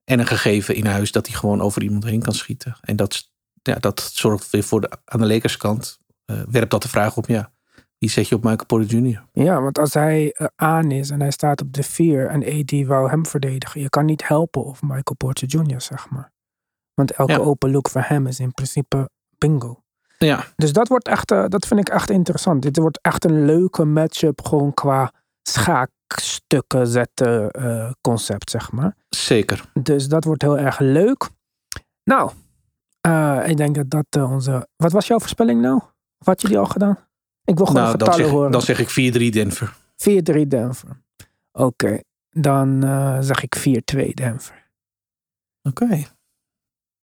[0.03, 2.77] En een gegeven in huis dat hij gewoon over iemand heen kan schieten.
[2.81, 3.31] En dat,
[3.61, 5.99] ja, dat zorgt weer voor de, aan de Lakerskant.
[6.25, 7.52] eh werpt dat de vraag op, ja,
[8.03, 9.23] wie zet je op Michael Porter Jr.?
[9.31, 12.85] Ja, want als hij eh, aan is en hij staat op de vier en AD
[12.87, 16.31] wou hem verdedigen, je kan niet helpen of Michael Porter Jr., zeg maar.
[16.93, 17.37] Want elke Ja.
[17.37, 19.81] open look voor hem is in principe bingo.
[20.17, 22.61] Ja, Dus dat wordt echt, eh, dat vind ik echt interessant.
[22.61, 28.95] Dit wordt echt een leuke matchup, gewoon qua schaakstukken zetten eh, concept, zeg maar.
[29.09, 29.69] zeker.
[29.73, 31.29] Dus dat wordt heel erg leuk.
[32.03, 32.31] Nou,
[33.45, 34.67] ik denk dat dat onze.
[34.75, 35.75] Wat was jouw voorspelling nou?
[36.19, 36.97] Of had je die al gedaan?
[37.45, 38.51] Ik wil gewoon Nou, dan getallen zeg, horen.
[38.51, 39.75] dan zeg ik 4-3 Denver.
[39.95, 41.01] 4-3 Denver.
[41.51, 43.57] Oké, dan eh, zeg ik
[43.95, 44.71] 4-2 Denver.
[45.61, 46.03] Oké.